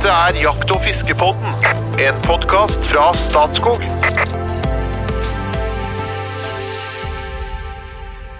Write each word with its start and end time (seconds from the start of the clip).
Dette 0.00 0.16
er 0.16 0.36
Jakt- 0.40 0.70
og 0.72 0.78
fiskepodden, 0.80 1.50
en 2.00 2.20
podkast 2.24 2.86
fra 2.88 3.10
Statskog. 3.18 3.82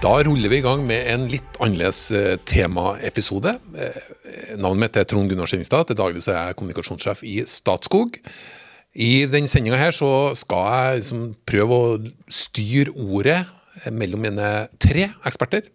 Da 0.01 0.13
ruller 0.25 0.49
vi 0.49 0.57
i 0.57 0.65
gang 0.65 0.87
med 0.89 1.05
en 1.13 1.27
litt 1.29 1.61
annerledes 1.61 1.99
eh, 2.17 2.39
temaepisode. 2.49 3.53
Eh, 3.77 4.01
Navnet 4.57 4.87
mitt 4.87 4.97
er 5.03 5.05
Trond 5.05 5.29
Gunnar 5.29 5.53
Skjenningstad. 5.53 5.85
Til 5.91 6.01
daglig 6.01 6.25
så 6.25 6.33
er 6.33 6.41
jeg 6.49 6.61
kommunikasjonssjef 6.63 7.21
i 7.29 7.37
Statskog. 7.45 8.17
I 8.97 9.13
denne 9.29 9.53
sendinga 9.53 9.83
her 9.83 9.93
så 9.93 10.33
skal 10.41 10.65
jeg 10.65 11.03
liksom 11.03 11.27
prøve 11.45 11.77
å 11.77 11.95
styre 12.41 12.97
ordet 12.97 13.43
mellom 13.93 14.25
mine 14.25 14.49
tre 14.81 15.11
eksperter. 15.29 15.69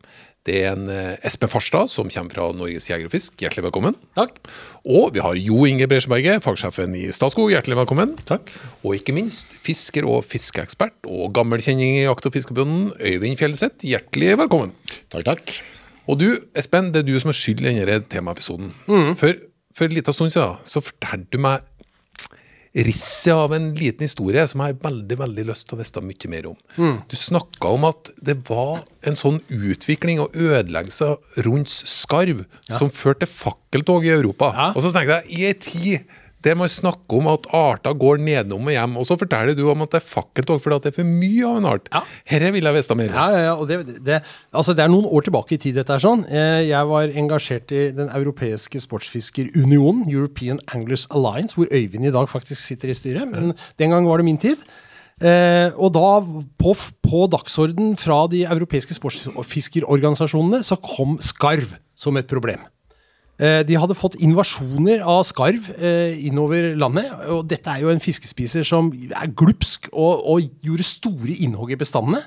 Det 0.46 0.60
er 0.62 0.76
en 0.76 0.90
eh, 0.94 1.16
Espen 1.26 1.50
Farstad, 1.50 1.90
som 1.90 2.10
kommer 2.14 2.36
fra 2.36 2.44
Norges 2.54 2.86
Jeger 2.92 3.08
og 3.08 3.14
Fisk. 3.16 3.34
Hjertelig 3.42 3.64
velkommen. 3.66 3.96
Takk. 4.18 4.38
Og 4.86 5.16
vi 5.16 5.24
har 5.26 5.40
Jo 5.42 5.64
Inge 5.66 5.88
Bresjeberget, 5.90 6.44
fagsjefen 6.46 6.94
i 7.00 7.08
Statskog. 7.16 7.50
Hjertelig 7.50 7.80
velkommen. 7.80 8.14
Takk. 8.30 8.52
Og 8.86 9.00
ikke 9.00 9.16
minst 9.18 9.50
fisker 9.66 10.06
og 10.06 10.22
fiskeekspert 10.30 11.10
og 11.10 11.34
gammelkjenning 11.34 11.98
i 11.98 12.06
Jakt- 12.06 12.30
og 12.30 12.38
fiskebånden, 12.38 12.92
Øyvind 13.02 13.42
Fjellseth. 13.42 13.82
Hjertelig 13.90 14.36
velkommen. 14.44 14.76
Takk, 15.10 15.26
takk. 15.32 15.56
Og 16.06 16.22
du, 16.22 16.28
Espen, 16.54 16.94
det 16.94 17.02
er 17.02 17.10
du 17.10 17.16
som 17.18 17.34
er 17.34 17.40
skyld 17.42 17.66
i 17.66 17.74
denne 17.82 18.04
temaepisoden. 18.14 18.70
For, 19.18 19.34
for 19.74 19.90
en 19.90 19.98
liten 19.98 20.14
stund 20.14 20.36
siden 20.36 20.62
så 20.62 20.84
fortalte 20.86 21.34
du 21.34 21.42
meg 21.42 21.66
risset 22.84 23.34
av 23.34 23.54
en 23.56 23.70
liten 23.78 24.04
historie 24.04 24.44
som 24.50 24.60
jeg 24.60 24.76
har 24.76 24.82
veldig 24.84 25.18
veldig 25.22 25.46
lyst 25.48 25.70
til 25.70 25.78
å 25.78 25.80
vite 25.80 26.04
mye 26.04 26.32
mer 26.34 26.50
om. 26.52 26.58
Du 27.08 27.16
snakka 27.20 27.72
om 27.78 27.88
at 27.88 28.12
det 28.20 28.36
var 28.50 28.84
en 29.08 29.16
sånn 29.16 29.40
utvikling 29.48 30.20
og 30.24 30.36
ødeleggelse 30.36 31.14
rundt 31.48 31.72
skarv 31.72 32.44
som 32.68 32.92
førte 32.92 33.24
til 33.26 33.32
fakkeltog 33.32 34.08
i 34.08 34.14
Europa. 34.16 34.52
Ja. 34.52 34.70
Og 34.74 34.84
så 34.84 34.92
tenkte 34.92 35.22
jeg, 35.22 35.32
i 35.32 35.48
ei 35.48 35.56
tid 35.56 36.22
der 36.46 36.58
man 36.60 36.70
snakker 36.72 37.18
om 37.20 37.28
at 37.32 37.48
arter 37.56 37.96
går 37.98 38.22
nedenom 38.22 38.68
og 38.70 38.76
hjem, 38.76 38.98
og 39.02 39.08
så 39.10 39.18
forteller 39.20 39.58
du 39.58 39.64
om 39.72 39.84
at 39.86 39.96
det 39.96 40.00
er 40.02 40.08
fakkeltog 40.08 40.62
fordi 40.62 40.78
at 40.78 40.86
det 40.86 40.92
er 40.94 40.98
for 41.00 41.10
mye 41.10 41.50
av 41.50 41.60
en 41.60 41.70
art. 41.74 41.90
Ja. 41.94 42.04
Herre 42.32 42.52
vil 42.56 42.70
jeg 42.70 42.78
vite 42.78 42.98
mer. 43.00 43.14
Ja, 43.18 43.26
ja, 43.34 43.44
ja, 43.50 43.54
og 43.58 43.68
det, 43.72 43.80
det, 44.06 44.22
altså 44.54 44.76
det 44.78 44.86
er 44.86 44.94
noen 44.94 45.10
år 45.10 45.26
tilbake 45.28 45.58
i 45.58 45.62
tid 45.62 45.80
dette 45.80 45.98
er 45.98 46.04
sånn. 46.04 46.26
Eh, 46.30 46.62
Jeg 46.70 46.90
var 46.92 47.14
engasjert 47.24 47.74
i 47.76 47.84
den 47.98 48.10
europeiske 48.14 48.82
sportsfiskerunionen, 48.86 50.06
European 50.12 50.62
Anglers 50.74 51.08
Alliance, 51.12 51.58
hvor 51.58 51.70
Øyvind 51.74 52.06
i 52.06 52.14
dag 52.14 52.30
faktisk 52.32 52.62
sitter 52.62 52.94
i 52.94 52.98
styret, 52.98 53.30
men 53.32 53.56
den 53.82 53.96
gang 53.96 54.08
var 54.08 54.22
det 54.22 54.30
min 54.30 54.42
tid. 54.42 54.62
Eh, 55.24 55.72
og 55.80 55.94
da, 55.96 56.20
på, 56.60 56.76
på 57.06 57.26
dagsorden 57.32 57.94
fra 58.00 58.26
de 58.32 58.44
europeiske 58.44 58.98
sportsfiskerorganisasjonene, 58.98 60.60
så 60.68 60.78
kom 60.84 61.18
skarv 61.24 61.78
som 61.96 62.18
et 62.20 62.28
problem. 62.28 62.60
Eh, 63.40 63.62
De 63.68 63.76
hadde 63.76 63.96
fått 63.98 64.16
invasjoner 64.24 65.02
av 65.04 65.24
skarv 65.28 65.70
eh, 65.76 66.16
innover 66.28 66.74
landet. 66.80 67.12
og 67.28 67.48
Dette 67.52 67.68
er 67.74 67.84
jo 67.84 67.90
en 67.92 68.00
fiskespiser 68.04 68.64
som 68.68 68.92
er 68.96 69.32
glupsk 69.36 69.90
og, 69.92 70.22
og 70.24 70.46
gjorde 70.64 70.88
store 70.88 71.36
innhogg 71.44 71.76
i 71.76 71.80
bestandene. 71.80 72.22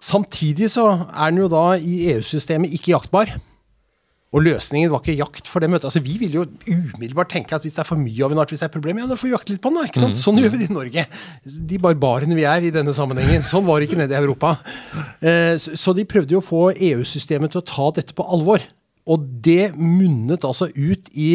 Samtidig 0.00 0.70
så 0.72 0.86
er 1.12 1.30
den 1.32 1.42
jo 1.42 1.48
da 1.52 1.74
i 1.76 2.10
EU-systemet 2.14 2.72
ikke 2.76 2.92
jaktbar. 2.94 3.36
Og 4.30 4.44
løsningen 4.46 4.92
var 4.92 5.00
ikke 5.02 5.16
jakt 5.18 5.48
for 5.50 5.58
dem. 5.64 5.74
Altså, 5.74 5.98
vi 6.04 6.12
ville 6.20 6.36
jo 6.38 6.44
umiddelbart 6.70 7.32
tenke 7.32 7.56
at 7.56 7.64
hvis 7.66 7.74
det 7.74 7.82
er 7.82 7.88
for 7.88 7.98
mye 7.98 8.22
av 8.22 8.30
en 8.30 8.38
art, 8.38 8.52
hvis 8.52 8.60
det 8.62 8.68
er 8.68 8.70
et 8.70 8.76
problem, 8.76 9.00
ja, 9.02 9.08
da 9.10 9.16
får 9.18 9.26
vi 9.26 9.32
jakte 9.34 9.50
litt 9.56 9.62
på 9.64 9.72
den. 9.72 9.80
da, 9.80 9.88
ikke 9.90 10.02
sant? 10.04 10.20
Sånn 10.20 10.38
gjør 10.38 10.52
vi 10.54 10.60
det 10.60 10.68
i 10.70 10.76
Norge. 10.76 11.04
De 11.72 11.80
barbarene 11.82 12.36
vi 12.38 12.44
er 12.46 12.68
i 12.68 12.70
denne 12.70 12.94
sammenhengen. 12.94 13.42
Sånn 13.42 13.66
var 13.66 13.80
det 13.82 13.88
ikke 13.90 13.98
nede 13.98 14.14
i 14.14 14.20
Europa. 14.20 14.52
Eh, 15.18 15.56
Så 15.58 15.74
så 15.74 15.96
de 15.98 16.06
prøvde 16.06 16.36
jo 16.36 16.44
å 16.44 16.46
få 16.46 16.62
EU-systemet 16.76 17.50
til 17.56 17.58
å 17.64 17.66
ta 17.66 17.90
dette 17.98 18.14
på 18.14 18.22
alvor. 18.22 18.62
Og 19.10 19.24
det 19.42 19.72
munnet 19.74 20.44
altså 20.46 20.68
ut 20.70 21.08
i 21.18 21.30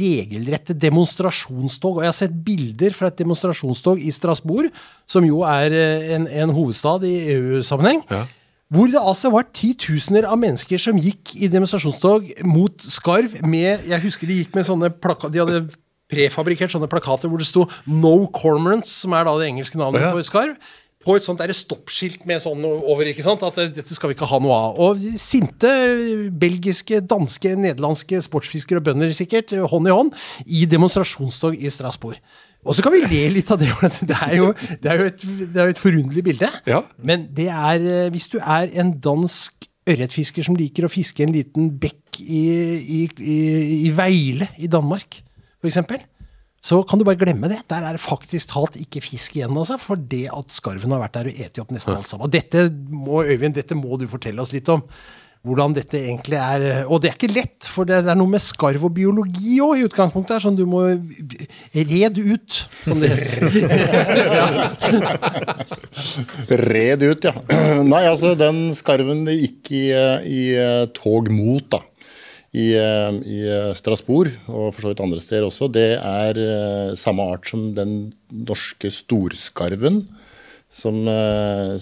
regelrette 0.00 0.74
demonstrasjonstog. 0.74 2.00
Og 2.00 2.02
jeg 2.02 2.10
har 2.10 2.18
sett 2.18 2.38
bilder 2.46 2.94
fra 2.96 3.12
et 3.12 3.20
demonstrasjonstog 3.20 4.00
i 4.02 4.10
Strasbourg, 4.14 4.72
som 5.06 5.26
jo 5.26 5.44
er 5.46 5.76
eh, 5.76 6.14
en, 6.16 6.26
en 6.26 6.54
hovedstad 6.56 7.06
i 7.06 7.14
EU-sammenheng. 7.36 8.02
Ja. 8.10 8.24
Hvor 8.72 8.88
det 8.88 9.00
altså 9.04 9.28
var 9.30 9.46
titusener 9.52 10.24
av 10.24 10.38
mennesker 10.40 10.80
som 10.80 10.96
gikk 10.96 11.34
i 11.36 11.50
demonstrasjonstog 11.52 12.30
mot 12.48 12.84
skarv 12.88 13.34
med 13.44 13.84
Jeg 13.84 14.00
husker 14.06 14.30
de 14.30 14.38
gikk 14.40 14.56
med 14.56 14.64
sånne 14.64 14.88
plaka, 14.96 15.28
De 15.28 15.42
hadde 15.42 15.66
prefabrikkert 16.12 16.72
sånne 16.72 16.88
plakater 16.92 17.30
hvor 17.30 17.40
det 17.40 17.48
sto 17.48 17.66
'No 17.86 18.28
Cormorants', 18.32 18.92
som 19.04 19.12
er 19.16 19.24
da 19.28 19.36
det 19.38 19.48
engelske 19.48 19.78
navnet 19.80 20.02
Ja. 20.02 20.10
for 20.12 20.24
skarv. 20.24 20.56
På 21.02 21.16
et 21.18 21.24
sånt 21.24 21.40
der 21.42 21.52
stoppskilt 21.56 22.26
med 22.28 22.42
sånn 22.44 22.62
over. 22.66 23.08
ikke 23.10 23.24
sant, 23.26 23.42
At 23.46 23.58
eh, 23.58 23.72
dette 23.74 23.96
skal 23.96 24.12
vi 24.12 24.16
ikke 24.16 24.28
ha 24.30 24.38
noe 24.42 24.58
av. 24.68 24.78
Og 24.82 25.02
sinte 25.20 25.72
belgiske, 26.44 27.02
danske, 27.10 27.56
nederlandske 27.58 28.22
sportsfiskere 28.24 28.82
og 28.82 28.88
bønder 28.90 29.12
sikkert, 29.16 29.54
hånd 29.72 29.90
i 29.90 29.96
hånd, 29.96 30.14
i 30.46 30.64
demonstrasjonstog 30.70 31.58
i 31.58 31.72
Strasbourg. 31.72 32.20
Og 32.62 32.78
så 32.78 32.84
kan 32.84 32.94
vi 32.94 33.02
le 33.02 33.24
litt 33.34 33.50
av 33.50 33.58
det. 33.58 33.72
Det 34.06 34.14
er 34.14 34.36
jo, 34.38 34.52
det 34.54 34.90
er 34.92 35.00
jo, 35.00 35.10
et, 35.10 35.26
det 35.42 35.58
er 35.58 35.68
jo 35.68 35.74
et 35.74 35.82
forunderlig 35.82 36.24
bilde. 36.30 36.50
Ja. 36.70 36.84
Men 37.02 37.26
det 37.34 37.48
er, 37.50 37.82
eh, 37.82 38.08
hvis 38.14 38.30
du 38.30 38.38
er 38.38 38.70
en 38.78 38.94
dansk 39.02 39.66
ørretfisker 39.90 40.46
som 40.46 40.54
liker 40.58 40.86
å 40.86 40.92
fiske 40.92 41.24
en 41.24 41.34
liten 41.34 41.72
bekk 41.82 42.20
i, 42.22 42.44
i, 42.78 43.00
i, 43.18 43.38
i 43.88 43.90
Veile 43.96 44.46
i 44.62 44.70
Danmark, 44.70 45.18
f.eks., 45.58 45.80
så 46.62 46.78
kan 46.86 47.00
du 47.00 47.04
bare 47.06 47.18
glemme 47.18 47.50
det. 47.50 47.64
Der 47.70 47.82
er 47.82 47.96
det 47.96 48.02
faktisk 48.02 48.52
talt 48.52 48.76
ikke 48.78 49.02
fisk 49.02 49.34
igjen, 49.36 49.56
altså, 49.58 49.80
for 49.82 49.98
det 49.98 50.28
at 50.30 50.54
skarven 50.54 50.94
har 50.94 51.02
vært 51.02 51.16
der 51.18 51.32
og 51.32 51.40
eti 51.46 51.62
opp 51.62 51.74
nesten 51.74 51.96
alt 51.96 52.12
sammen. 52.12 52.30
Dette 52.30 52.68
må, 52.70 53.24
Øyvind, 53.26 53.56
dette 53.58 53.74
må 53.74 53.98
du 53.98 54.06
fortelle 54.10 54.42
oss 54.44 54.54
litt 54.54 54.70
om. 54.70 54.84
Hvordan 55.42 55.72
dette 55.74 55.98
egentlig 55.98 56.36
er 56.38 56.84
Og 56.86 57.00
det 57.02 57.08
er 57.10 57.16
ikke 57.16 57.32
lett, 57.34 57.66
for 57.66 57.82
det 57.88 57.96
er 57.98 58.14
noe 58.14 58.30
med 58.30 58.38
skarv 58.38 58.84
og 58.86 58.92
biologi 58.94 59.56
òg 59.64 59.80
i 59.80 59.86
utgangspunktet 59.88 60.36
her, 60.36 60.44
som 60.44 60.54
du 60.54 60.62
må 60.70 60.84
red 61.74 62.20
ut, 62.22 62.60
som 62.84 63.02
det 63.02 63.10
heter. 63.10 63.42
Red 66.62 67.02
ut, 67.02 67.26
ja. 67.26 67.34
Nei, 67.92 68.04
altså, 68.06 68.36
den 68.38 68.70
skarven 68.78 69.26
gikk 69.34 69.72
i, 69.74 69.84
eh, 69.96 70.30
i 70.30 70.42
eh, 70.62 70.84
tog 70.94 71.26
mot, 71.34 71.66
da. 71.74 71.82
I, 72.52 72.66
eh, 72.76 73.14
I 73.24 73.38
eh, 73.48 73.70
Strasbourg, 73.78 74.34
og 74.50 74.74
for 74.74 74.84
så 74.84 74.90
vidt 74.92 75.00
andre 75.00 75.20
steder 75.24 75.46
også, 75.46 75.70
det 75.72 75.94
er 75.96 76.40
eh, 76.40 76.92
samme 77.00 77.24
art 77.32 77.48
som 77.48 77.70
den 77.76 78.12
norske 78.28 78.92
storskarven. 78.92 80.04
Som, 80.72 81.02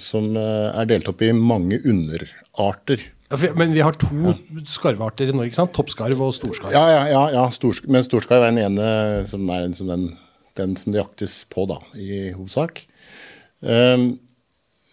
som 0.02 0.24
er 0.34 0.86
delt 0.90 1.06
opp 1.06 1.20
i 1.22 1.28
mange 1.30 1.76
underarter. 1.86 3.04
Men 3.54 3.70
vi 3.70 3.84
har 3.86 3.94
to 3.94 4.32
skarvearter 4.66 5.30
i 5.30 5.36
Norge, 5.36 5.52
ikke 5.52 5.60
sant? 5.60 5.70
Toppskarv 5.76 6.24
og 6.26 6.32
storskarv. 6.34 6.74
Ja, 6.74 6.82
ja, 6.96 7.04
ja, 7.06 7.20
ja 7.36 7.44
storsk 7.54 7.86
men 7.86 8.02
storskarv 8.02 8.48
er 8.48 8.50
den 8.50 8.64
ene 8.64 8.88
som 9.30 9.46
er 9.46 9.62
den 9.62 9.76
som, 9.78 9.92
den, 9.92 10.08
den 10.58 10.74
som 10.74 10.90
det 10.90 10.98
jaktes 11.04 11.36
på, 11.54 11.68
da, 11.70 11.78
i 11.94 12.32
hovedsak. 12.34 12.82
Ehm, 13.62 14.16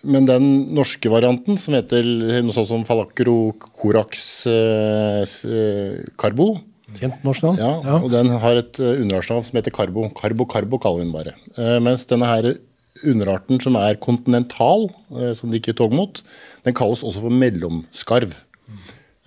men 0.04 0.26
den 0.30 0.48
norske 0.78 1.10
varianten, 1.10 1.58
som 1.58 1.74
heter 1.74 2.06
noe 2.44 2.54
sånt 2.56 2.70
som 2.70 2.84
falacro 2.88 3.54
corax 3.82 4.46
eh, 4.48 5.22
s- 5.26 5.44
eh, 5.46 6.04
carbo, 6.18 6.58
Kjent 6.98 7.24
norsk 7.26 7.44
navn? 7.44 7.58
ja, 7.60 7.98
og 8.00 8.10
den 8.14 8.30
har 8.40 8.56
et 8.62 8.78
uh, 8.80 8.94
underartsnavn 9.02 9.44
som 9.44 9.58
heter 9.60 9.74
carbo. 9.76 10.06
Carbo 10.16 10.46
carbo 10.48 10.78
kaller 10.80 11.02
vi 11.02 11.06
den 11.10 11.12
bare. 11.14 11.34
Eh, 11.60 11.80
mens 11.84 12.06
denne 12.08 12.26
her 12.30 12.54
underarten 13.06 13.60
som 13.62 13.76
er 13.76 14.00
kontinental, 14.02 14.88
eh, 15.20 15.34
som 15.38 15.52
det 15.52 15.60
ikke 15.60 15.74
er 15.76 15.80
tog 15.84 15.94
mot, 15.94 16.22
den 16.66 16.74
kalles 16.74 17.04
også 17.04 17.22
for 17.26 17.30
mellomskarv. 17.30 18.38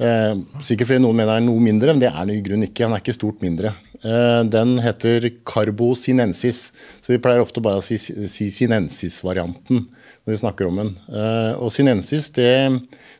Eh, 0.00 0.34
sikkert 0.64 0.88
fordi 0.88 1.02
noen 1.04 1.18
mener 1.18 1.36
den 1.36 1.44
er 1.44 1.50
noe 1.50 1.62
mindre, 1.62 1.92
men 1.92 2.00
det 2.02 2.08
er 2.08 2.20
den 2.24 2.38
i 2.38 2.42
grunnen 2.44 2.68
ikke. 2.68 2.86
Den 2.86 2.96
er 2.96 3.02
ikke 3.02 3.16
stort 3.18 3.42
mindre. 3.44 3.74
Eh, 4.00 4.42
den 4.48 4.78
heter 4.80 5.28
carbosinensis, 5.44 6.60
så 7.04 7.12
vi 7.12 7.20
pleier 7.20 7.42
ofte 7.44 7.60
bare 7.64 7.82
å 7.82 7.84
si, 7.84 7.98
si 8.00 8.48
sinensis-varianten 8.54 9.84
når 10.24 10.32
vi 10.32 10.40
snakker 10.40 10.70
om 10.70 10.80
den. 10.80 10.94
Eh, 11.12 11.52
og 11.60 11.72
sinensis 11.74 12.30
det, 12.36 12.52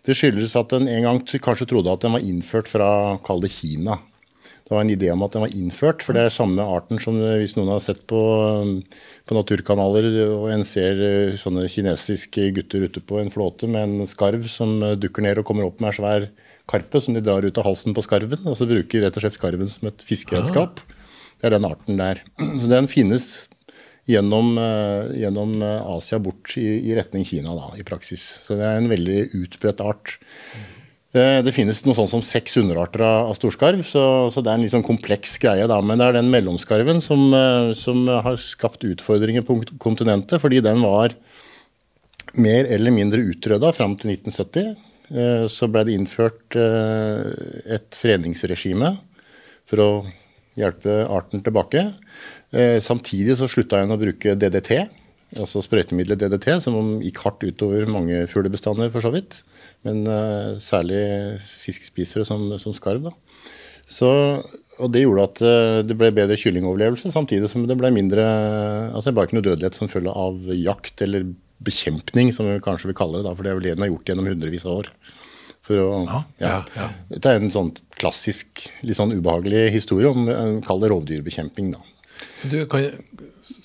det 0.07 0.17
skyldes 0.17 0.57
at 0.57 0.73
den 0.73 0.89
en 0.89 1.09
gang 1.09 1.21
kanskje 1.45 1.69
trodde 1.69 1.93
at 1.93 2.07
den 2.07 2.17
var 2.17 2.25
innført 2.25 2.71
fra, 2.73 2.89
kall 3.27 3.45
det 3.45 3.53
Kina. 3.53 4.01
Det 4.71 4.77
var 4.77 4.85
en 4.85 4.91
idé 4.93 5.09
om 5.11 5.23
at 5.27 5.35
den 5.35 5.43
var 5.43 5.55
innført, 5.59 6.05
for 6.07 6.15
det 6.15 6.21
er 6.23 6.31
samme 6.31 6.63
arten 6.63 7.01
som 7.03 7.17
eh, 7.19 7.41
hvis 7.41 7.57
noen 7.57 7.73
har 7.73 7.81
sett 7.83 8.05
på, 8.07 8.21
eh, 8.23 9.01
på 9.27 9.35
naturkanaler 9.35 10.07
og 10.29 10.45
en 10.55 10.63
ser 10.63 11.03
eh, 11.03 11.33
sånne 11.41 11.65
kinesiske 11.67 12.45
gutter 12.55 12.87
ute 12.87 13.03
på 13.03 13.19
en 13.19 13.33
flåte 13.35 13.67
med 13.67 13.83
en 13.83 14.07
skarv 14.07 14.47
som 14.47 14.77
dukker 15.03 15.27
ned 15.27 15.43
og 15.43 15.49
kommer 15.49 15.67
opp 15.67 15.83
med 15.83 15.91
en 15.91 15.97
svær 15.99 16.29
karpe 16.71 17.03
som 17.03 17.19
de 17.19 17.25
drar 17.27 17.43
ut 17.43 17.59
av 17.59 17.67
halsen 17.67 17.99
på 17.99 18.07
skarven, 18.07 18.47
og 18.47 18.55
så 18.55 18.71
bruker 18.71 19.03
rett 19.03 19.19
og 19.19 19.27
slett 19.27 19.41
skarven 19.41 19.75
som 19.75 19.91
et 19.91 20.07
fiskeredskap. 20.07 20.79
Det 21.41 21.51
er 21.51 21.59
den 21.59 21.67
arten 21.67 21.99
der. 21.99 22.23
Så 22.63 22.71
den 22.71 22.87
finnes 22.95 23.27
gjennom, 24.07 24.55
gjennom 25.19 25.65
Asia 25.97 26.23
bort 26.23 26.55
i, 26.63 26.69
i 26.79 26.95
retning 26.95 27.27
Kina 27.27 27.59
da, 27.59 27.73
i 27.75 27.83
praksis. 27.83 28.23
Så 28.47 28.55
det 28.55 28.71
er 28.71 28.79
en 28.79 28.93
veldig 28.93 29.25
utbredt 29.35 29.83
art. 29.83 30.21
Eh, 31.11 31.41
Det 31.43 31.55
finnes 31.55 31.81
noe 31.87 31.97
sånt 31.99 32.13
som 32.13 32.23
seks 32.23 32.55
underarter 32.61 33.03
av 33.03 33.35
storskarv, 33.35 33.83
så, 33.87 34.03
så 34.31 34.43
det 34.43 34.53
er 34.53 34.59
en 34.61 34.63
litt 34.65 34.75
sånn 34.75 34.87
kompleks 34.87 35.39
greie. 35.43 35.67
da, 35.67 35.81
Men 35.83 35.99
det 35.99 36.07
er 36.07 36.19
den 36.21 36.31
mellomskarven 36.31 37.03
som, 37.03 37.25
eh, 37.35 37.73
som 37.75 38.07
har 38.07 38.39
skapt 38.39 38.87
utfordringer 38.87 39.43
på 39.47 39.59
kontinentet, 39.83 40.39
fordi 40.43 40.63
den 40.63 40.83
var 40.87 41.17
mer 42.39 42.69
eller 42.71 42.95
mindre 42.95 43.25
utrydda 43.27 43.73
fram 43.75 43.97
til 43.99 44.13
1970. 44.15 44.77
Eh, 45.11 45.49
Så 45.51 45.67
ble 45.67 45.83
det 45.85 45.99
innført 45.99 46.55
et 46.55 47.91
fredningsregime 47.99 48.93
for 49.67 49.83
å 49.83 49.91
hjelpe 50.59 51.03
arten 51.11 51.43
tilbake. 51.43 51.83
Samtidig 52.83 53.37
så 53.39 53.47
slutta 53.49 53.79
en 53.81 53.95
å 53.95 53.99
bruke 53.99 54.35
DDT, 54.39 54.89
altså 55.37 55.63
sprøytemiddelet 55.65 56.23
DDT, 56.23 56.49
som 56.65 56.97
gikk 57.05 57.21
hardt 57.25 57.45
utover 57.47 57.87
mange 57.91 58.25
fuglebestander, 58.31 58.91
for 58.93 59.05
så 59.05 59.13
vidt. 59.15 59.43
Men 59.87 60.03
uh, 60.09 60.57
særlig 60.63 61.03
fiskespisere 61.45 62.27
som, 62.29 62.49
som 62.63 62.75
skarv. 62.77 63.07
da. 63.07 63.15
Så, 63.91 64.11
og 64.81 64.91
Det 64.95 65.05
gjorde 65.05 65.29
at 65.29 65.45
uh, 65.45 65.79
det 65.87 65.99
ble 65.99 66.11
bedre 66.17 66.39
kyllingoverlevelse, 66.41 67.13
samtidig 67.15 67.51
som 67.53 67.67
det 67.69 67.79
ble 67.79 67.93
mindre 67.95 68.27
altså 68.91 69.11
det 69.11 69.17
var 69.19 69.29
ikke 69.29 69.39
noe 69.39 69.49
dødelighet 69.49 69.79
som 69.79 69.91
følge 69.93 70.15
av 70.15 70.51
jakt 70.57 71.07
eller 71.07 71.31
bekjempning, 71.61 72.33
som 72.33 72.49
vi 72.49 72.61
kanskje 72.65 72.91
vil 72.91 72.99
kalle 72.99 73.21
det. 73.21 73.29
da, 73.29 73.35
For 73.37 73.47
det 73.47 73.53
er 73.53 73.59
vel 73.59 73.67
det 73.69 73.75
den 73.77 73.85
har 73.85 73.93
gjort 73.93 74.13
gjennom 74.13 74.31
hundrevis 74.31 74.67
av 74.67 74.79
år. 74.81 74.93
For 75.67 75.77
å, 75.77 75.89
ja, 76.09 76.21
ja, 76.41 76.55
ja. 76.75 76.87
Dette 77.11 77.33
er 77.33 77.39
en 77.39 77.53
sånn 77.53 77.75
klassisk, 78.01 78.65
litt 78.87 78.97
sånn 78.97 79.13
ubehagelig 79.13 79.67
historie 79.75 80.09
om 80.09 80.25
eh, 80.33 80.55
kall 80.65 80.81
det 80.83 80.89
rovdyrbekjemping. 80.91 81.75
da. 81.77 81.83
Du 82.49 82.63
kan, 82.71 82.87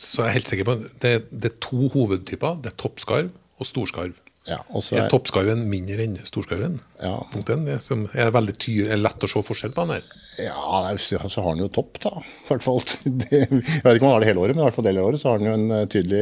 så 0.02 0.24
er 0.24 0.30
jeg 0.30 0.40
helt 0.40 0.52
sikker 0.54 0.70
på 0.70 0.78
det, 1.04 1.16
det 1.32 1.52
er 1.52 1.58
to 1.64 1.90
hovedtyper. 1.94 2.62
Det 2.64 2.74
er 2.74 2.80
toppskarv 2.82 3.32
og 3.32 3.70
storskarv. 3.70 4.22
Ja, 4.46 4.60
og 4.70 4.84
så 4.86 4.94
Er 4.94 5.08
er, 5.08 5.10
toppskarven 5.10 5.64
mindre 5.72 6.04
enn 6.04 6.20
storskarven? 6.22 6.78
Ja. 7.02 7.16
Punkt 7.32 7.50
1, 7.50 7.64
Det 7.66 7.80
som 7.82 8.04
er 8.14 8.30
veldig 8.34 8.54
ty 8.62 8.76
er 8.86 9.00
lett 9.00 9.24
å 9.26 9.30
se 9.30 9.42
forskjell 9.42 9.74
på 9.74 9.86
den 9.88 9.96
her. 9.96 10.04
ja, 10.38 10.82
det 10.94 11.00
så 11.02 11.42
har 11.42 11.56
den 11.56 11.64
jo 11.64 11.70
topp, 11.74 11.98
da. 12.04 12.12
Hvert 12.50 12.66
fall. 12.66 12.84
Det, 13.26 13.32
jeg 13.32 13.82
vet 13.82 13.98
ikke 13.98 14.06
om 14.06 14.12
han 14.12 14.14
har 14.14 14.26
det 14.26 14.30
hele 14.30 14.44
året, 14.44 14.54
men 14.54 14.62
i 14.62 14.68
hvert 14.68 14.78
fall 14.78 14.86
deler 14.86 15.02
av 15.02 15.10
året 15.10 15.22
så 15.24 15.32
har 15.32 15.42
den 15.42 15.50
jo 15.50 15.56
en 15.56 15.72
eh, 15.72 15.88
tydelig 15.90 16.22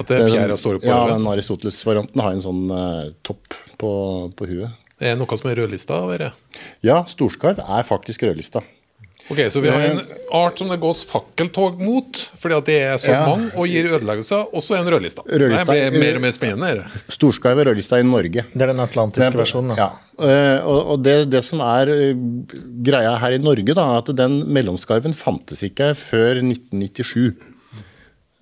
At 0.00 0.08
det 0.08 0.20
er 0.22 0.32
fjæra 0.32 0.56
står 0.60 0.78
opp 0.78 0.86
på 0.86 0.88
Ja, 0.88 1.02
den 1.10 1.28
Aristoteles-varianten 1.34 2.24
har 2.24 2.32
en 2.32 2.44
sånn 2.44 2.64
uh, 2.72 3.12
topp 3.26 3.58
på, 3.80 3.92
på 4.38 4.48
huet. 4.48 4.80
Det 4.96 5.10
er 5.10 5.20
noe 5.20 5.36
som 5.36 5.50
er 5.50 5.60
rødlista? 5.60 6.00
Eller? 6.14 6.32
Ja, 6.86 7.02
storskarv 7.10 7.60
er 7.60 7.84
faktisk 7.84 8.24
rødlista. 8.24 8.64
Ok, 9.30 9.38
Så 9.48 9.60
vi 9.64 9.70
har 9.72 9.80
en 9.80 10.00
art 10.36 10.58
som 10.58 10.68
det 10.68 10.76
gås 10.82 11.04
fakkeltog 11.08 11.78
mot, 11.80 12.18
fordi 12.36 12.54
at 12.58 12.66
det 12.68 12.74
er 12.82 12.96
så 13.00 13.08
Ja. 13.14 13.22
mange 13.26 13.50
og 13.56 13.66
gir 13.66 13.86
ødeleggelser, 13.88 14.42
og 14.52 14.60
så 14.62 14.74
er 14.76 14.82
en 14.82 14.90
rødlista. 14.92 15.22
Rødlista- 15.24 15.72
Det 15.72 15.92
blir 15.94 16.00
mer 16.00 16.14
og 16.16 16.20
mer 16.20 16.30
spennende. 16.36 16.84
Storskarv 17.08 17.58
er 17.58 17.64
rødlista 17.70 17.96
i 17.98 18.02
Norge. 18.02 18.44
Det 18.52 18.62
er 18.62 18.66
den 18.74 18.80
atlantiske 18.84 19.32
er- 19.32 19.38
versjonen. 19.40 19.74
da. 19.74 19.76
Ja. 19.80 19.90
Eh, 20.28 20.60
og 20.66 20.90
og 20.92 21.02
det, 21.02 21.30
det 21.30 21.42
som 21.44 21.60
er 21.60 21.88
eh, 21.88 22.14
greia 22.84 23.16
her 23.18 23.32
i 23.32 23.38
Norge, 23.38 23.74
da, 23.74 23.94
er 23.94 23.98
at 23.98 24.14
den 24.14 24.44
mellomskarven 24.52 25.14
fantes 25.14 25.62
ikke 25.62 25.94
før 25.96 26.42
1997. 26.44 27.32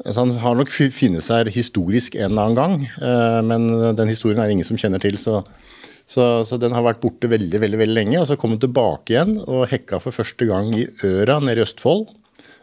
Så 0.04 0.14
han 0.18 0.32
har 0.42 0.54
nok 0.58 0.68
funnet 0.68 1.22
seg 1.22 1.46
historisk 1.54 2.16
en 2.16 2.32
eller 2.32 2.42
annen 2.42 2.56
gang, 2.58 2.90
eh, 3.00 3.40
men 3.42 3.94
den 3.94 4.08
historien 4.08 4.40
er 4.40 4.48
det 4.48 4.56
ingen 4.56 4.64
som 4.66 4.76
kjenner 4.76 4.98
til. 5.00 5.12
Så, 5.16 5.44
så, 6.12 6.26
så 6.44 6.58
den 6.60 6.74
har 6.76 6.84
vært 6.84 7.00
borte 7.02 7.30
veldig 7.30 7.60
veldig, 7.62 7.78
veldig 7.80 7.96
lenge, 7.96 8.18
og 8.20 8.28
så 8.28 8.36
kom 8.40 8.54
den 8.54 8.64
tilbake 8.66 9.14
igjen 9.14 9.38
og 9.46 9.64
hekka 9.70 10.00
for 10.02 10.14
første 10.14 10.48
gang 10.48 10.72
i 10.76 10.86
Øra 11.08 11.38
nede 11.40 11.62
i 11.62 11.66
Østfold. 11.66 12.10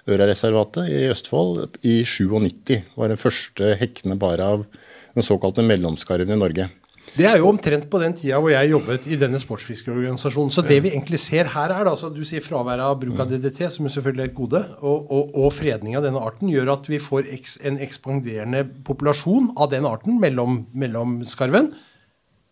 Ørareservatet 0.09 0.89
i 0.89 1.07
Østfold 1.09 1.79
i 1.85 2.01
97 2.07 2.97
var 2.97 3.11
den 3.11 3.21
første 3.21 3.73
hekkende 3.79 4.19
bare 4.21 4.51
av 4.55 4.67
den 5.15 5.25
såkalte 5.25 5.65
mellomskarven 5.65 6.33
i 6.33 6.39
Norge. 6.39 6.69
Det 7.09 7.25
er 7.25 7.39
jo 7.41 7.47
omtrent 7.49 7.87
på 7.89 7.99
den 8.01 8.13
tida 8.13 8.37
hvor 8.37 8.51
jeg 8.53 8.69
jobbet 8.69 9.07
i 9.09 9.17
denne 9.19 9.39
sportsfiskerorganisasjonen. 9.41 10.51
Så 10.53 10.61
det 10.65 10.77
vi 10.85 10.91
egentlig 10.91 11.17
ser 11.21 11.49
her, 11.55 11.73
er 11.73 11.87
da, 11.87 11.95
altså 11.95 12.11
du 12.13 12.21
sier 12.27 12.43
fraværet 12.45 12.85
av 12.85 12.99
bruk 13.01 13.17
av 13.21 13.31
DDT, 13.31 13.63
som 13.73 13.87
er 13.87 13.95
selvfølgelig 13.95 14.25
er 14.25 14.29
et 14.29 14.37
gode, 14.37 14.61
og, 14.79 15.09
og, 15.09 15.33
og 15.41 15.53
fredning 15.55 15.97
av 15.97 16.05
denne 16.05 16.21
arten 16.21 16.51
gjør 16.53 16.75
at 16.75 16.89
vi 16.91 17.01
får 17.01 17.31
en 17.65 17.79
ekspanderende 17.81 18.61
populasjon 18.87 19.53
av 19.57 19.71
den 19.73 19.89
arten 19.89 20.21
mellom, 20.21 20.61
mellom 20.77 21.19
skarven, 21.27 21.73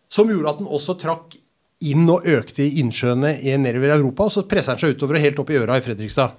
som 0.10 0.30
gjorde 0.32 0.54
at 0.54 0.62
den 0.62 0.68
også 0.72 0.96
trakk 1.00 1.38
inn 1.88 2.08
og 2.10 2.26
økte 2.26 2.64
i 2.66 2.80
innsjøene 2.82 3.36
i- 3.44 3.58
nedover 3.62 3.92
i 3.92 3.98
Europa, 4.00 4.24
og 4.26 4.34
så 4.34 4.46
presser 4.50 4.74
den 4.74 4.82
seg 4.82 4.96
utover 4.96 5.20
og 5.20 5.22
helt 5.28 5.40
opp 5.44 5.50
i 5.54 5.60
øra 5.60 5.78
i 5.78 5.84
Fredrikstad. 5.86 6.32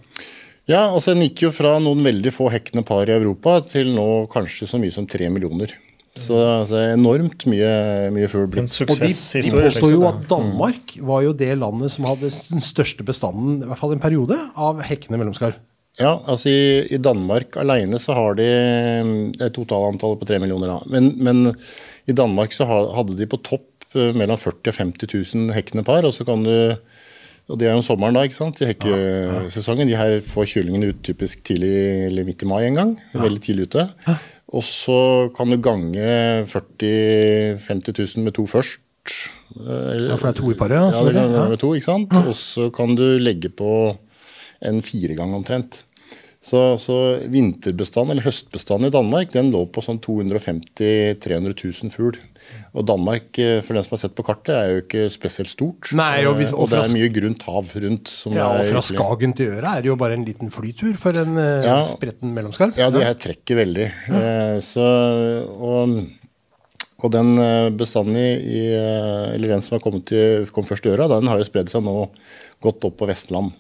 Ja, 0.69 0.89
altså 0.93 1.15
Den 1.15 1.23
gikk 1.25 1.47
jo 1.47 1.51
fra 1.55 1.79
noen 1.81 2.03
veldig 2.05 2.33
få 2.35 2.51
hekkende 2.53 2.85
par 2.85 3.09
i 3.09 3.15
Europa 3.15 3.61
til 3.65 3.95
nå 3.95 4.27
kanskje 4.29 4.67
så 4.69 4.81
mye 4.81 4.93
som 4.93 5.07
tre 5.09 5.31
millioner. 5.33 5.73
Så 6.19 6.35
altså, 6.35 6.81
enormt 6.97 7.45
mye, 7.47 8.11
mye 8.11 8.29
fugl 8.29 8.49
blitt. 8.51 8.73
Og 8.83 8.99
de, 8.99 9.09
de 9.09 9.53
påstår 9.55 9.93
jo 9.95 10.03
at 10.09 10.25
Danmark 10.31 10.97
var 11.07 11.23
jo 11.23 11.33
det 11.33 11.53
landet 11.61 11.93
som 11.95 12.09
hadde 12.11 12.33
den 12.51 12.65
største 12.65 13.07
bestanden, 13.07 13.63
i 13.63 13.69
hvert 13.71 13.79
fall 13.81 13.95
en 13.95 14.03
periode, 14.03 14.37
av 14.59 14.83
hekkende 14.89 15.21
mellomskarv. 15.21 15.61
Ja, 15.99 16.13
altså 16.31 16.51
i, 16.51 16.87
i 16.95 16.99
Danmark 17.03 17.57
alene 17.59 17.99
så 18.03 18.15
har 18.15 18.37
de 18.39 18.45
et 18.47 19.41
er 19.49 19.55
totalantallet 19.55 20.21
på 20.21 20.29
tre 20.31 20.39
millioner, 20.43 20.77
da. 20.77 20.79
Men, 20.93 21.09
men 21.23 21.55
i 22.09 22.15
Danmark 22.17 22.55
så 22.57 22.65
hadde 22.69 23.17
de 23.19 23.27
på 23.29 23.39
topp 23.45 23.69
eh, 23.95 24.13
mellom 24.17 24.39
40 24.41 24.73
og 24.73 24.79
50 24.81 25.35
000 25.35 25.53
hekkende 25.57 25.85
par. 25.87 26.05
Og 26.09 26.15
så 26.17 26.25
kan 26.29 26.43
du 26.47 26.55
og 27.49 27.57
det 27.57 27.65
er 27.65 27.73
jo 27.73 27.79
om 27.81 27.85
sommeren, 27.87 28.13
da, 28.13 28.27
ikke 28.29 28.37
sant? 28.37 28.59
i 28.61 28.67
hekkesesongen. 28.69 29.89
De 29.89 29.95
her 29.97 30.19
får 30.21 30.51
kyllingene 30.51 30.91
ut 30.93 30.99
typisk 31.07 31.41
tidlig 31.49 31.71
eller 32.11 32.27
midt 32.29 32.43
i 32.45 32.49
mai 32.51 32.67
en 32.67 32.75
gang. 32.77 32.91
Veldig 33.17 33.41
tidlig 33.41 33.71
ute. 33.71 33.87
Og 34.53 34.61
så 34.69 34.99
kan 35.37 35.49
du 35.49 35.57
gange 35.57 36.11
40 36.45 37.57
50 37.65 38.17
000 38.17 38.25
med 38.27 38.35
to 38.37 38.45
først. 38.47 38.79
eh, 39.09 39.65
eller- 39.95 40.11
Ja, 40.11 40.17
for 40.21 40.27
det 40.29 40.37
er 40.37 40.41
to 40.43 40.51
i 40.53 40.55
paret, 40.61 40.77
ja, 40.77 40.91
Ja, 40.93 41.05
det 41.09 41.15
kan 41.15 41.49
med 41.49 41.59
to, 41.59 41.73
ikke 41.75 41.85
sant? 41.89 42.13
Og 42.13 42.35
så 42.37 42.69
kan 42.71 42.95
du 42.95 43.19
legge 43.19 43.49
på 43.49 43.97
en 44.61 44.83
firegang 44.83 45.33
omtrent. 45.35 45.85
Så, 46.41 46.79
så 46.79 46.95
vinterbestand, 47.29 48.13
eller 48.13 48.23
høstbestand 48.23 48.87
i 48.87 48.93
Danmark, 48.95 49.33
den 49.35 49.49
lå 49.51 49.65
på 49.75 49.83
sånn 49.83 49.99
250 50.01 51.19
000-300 51.19 51.55
000 51.83 51.91
fugl. 51.91 52.15
Og 52.79 52.85
Danmark, 52.87 53.35
eh, 53.43 53.59
for 53.67 53.75
den 53.75 53.83
som 53.85 53.97
har 53.97 54.01
sett 54.05 54.15
på 54.17 54.23
kartet, 54.25 54.53
er 54.55 54.69
jo 54.71 54.83
ikke 54.85 55.09
spesielt 55.13 55.51
stort. 55.51 55.91
Nei, 55.99 56.23
og 56.31 56.37
hvis- 56.39 56.49
Eh, 56.49 56.55
og 56.55 56.63
og 56.63 56.71
det 56.71 56.79
er 56.85 56.95
mye 56.95 57.09
grunt 57.13 57.43
hav 57.43 57.73
rundt. 57.75 58.07
Som 58.09 58.33
Ja, 58.39 58.47
og 58.55 58.65
fra. 58.71 58.81
Skagen 58.87 59.35
til 59.35 59.51
Øra 59.59 59.75
er 59.77 59.83
det 59.83 59.91
jo 59.91 59.97
bare 59.97 60.15
en 60.15 60.25
liten 60.25 60.49
flytur 60.55 60.95
for 60.97 61.11
en 61.19 61.37
eh, 61.37 61.65
Ja. 61.67 61.83
spretten 61.83 62.33
mellomskarv. 62.33 62.77
Ja, 62.79 62.89
de 62.91 63.03
her 63.03 63.15
trekker 63.15 63.57
veldig. 63.59 63.91
Ja. 64.09 64.61
Så, 64.61 64.87
og, 65.59 66.07
og 67.03 67.11
den 67.13 67.35
bestanden 67.77 68.15
i, 68.17 68.31
i 68.39 68.63
Eller 69.35 69.49
den 69.49 69.61
som 69.61 69.79
har 69.81 70.01
til, 70.07 70.47
kom 70.47 70.65
først 70.65 70.87
i 70.87 70.95
øra, 70.95 71.09
den 71.19 71.27
har 71.27 71.37
jo 71.37 71.45
spredd 71.45 71.69
seg 71.69 71.83
nå 71.83 72.09
godt 72.63 72.85
opp 72.85 72.97
på 72.97 73.09
Vestland. 73.11 73.53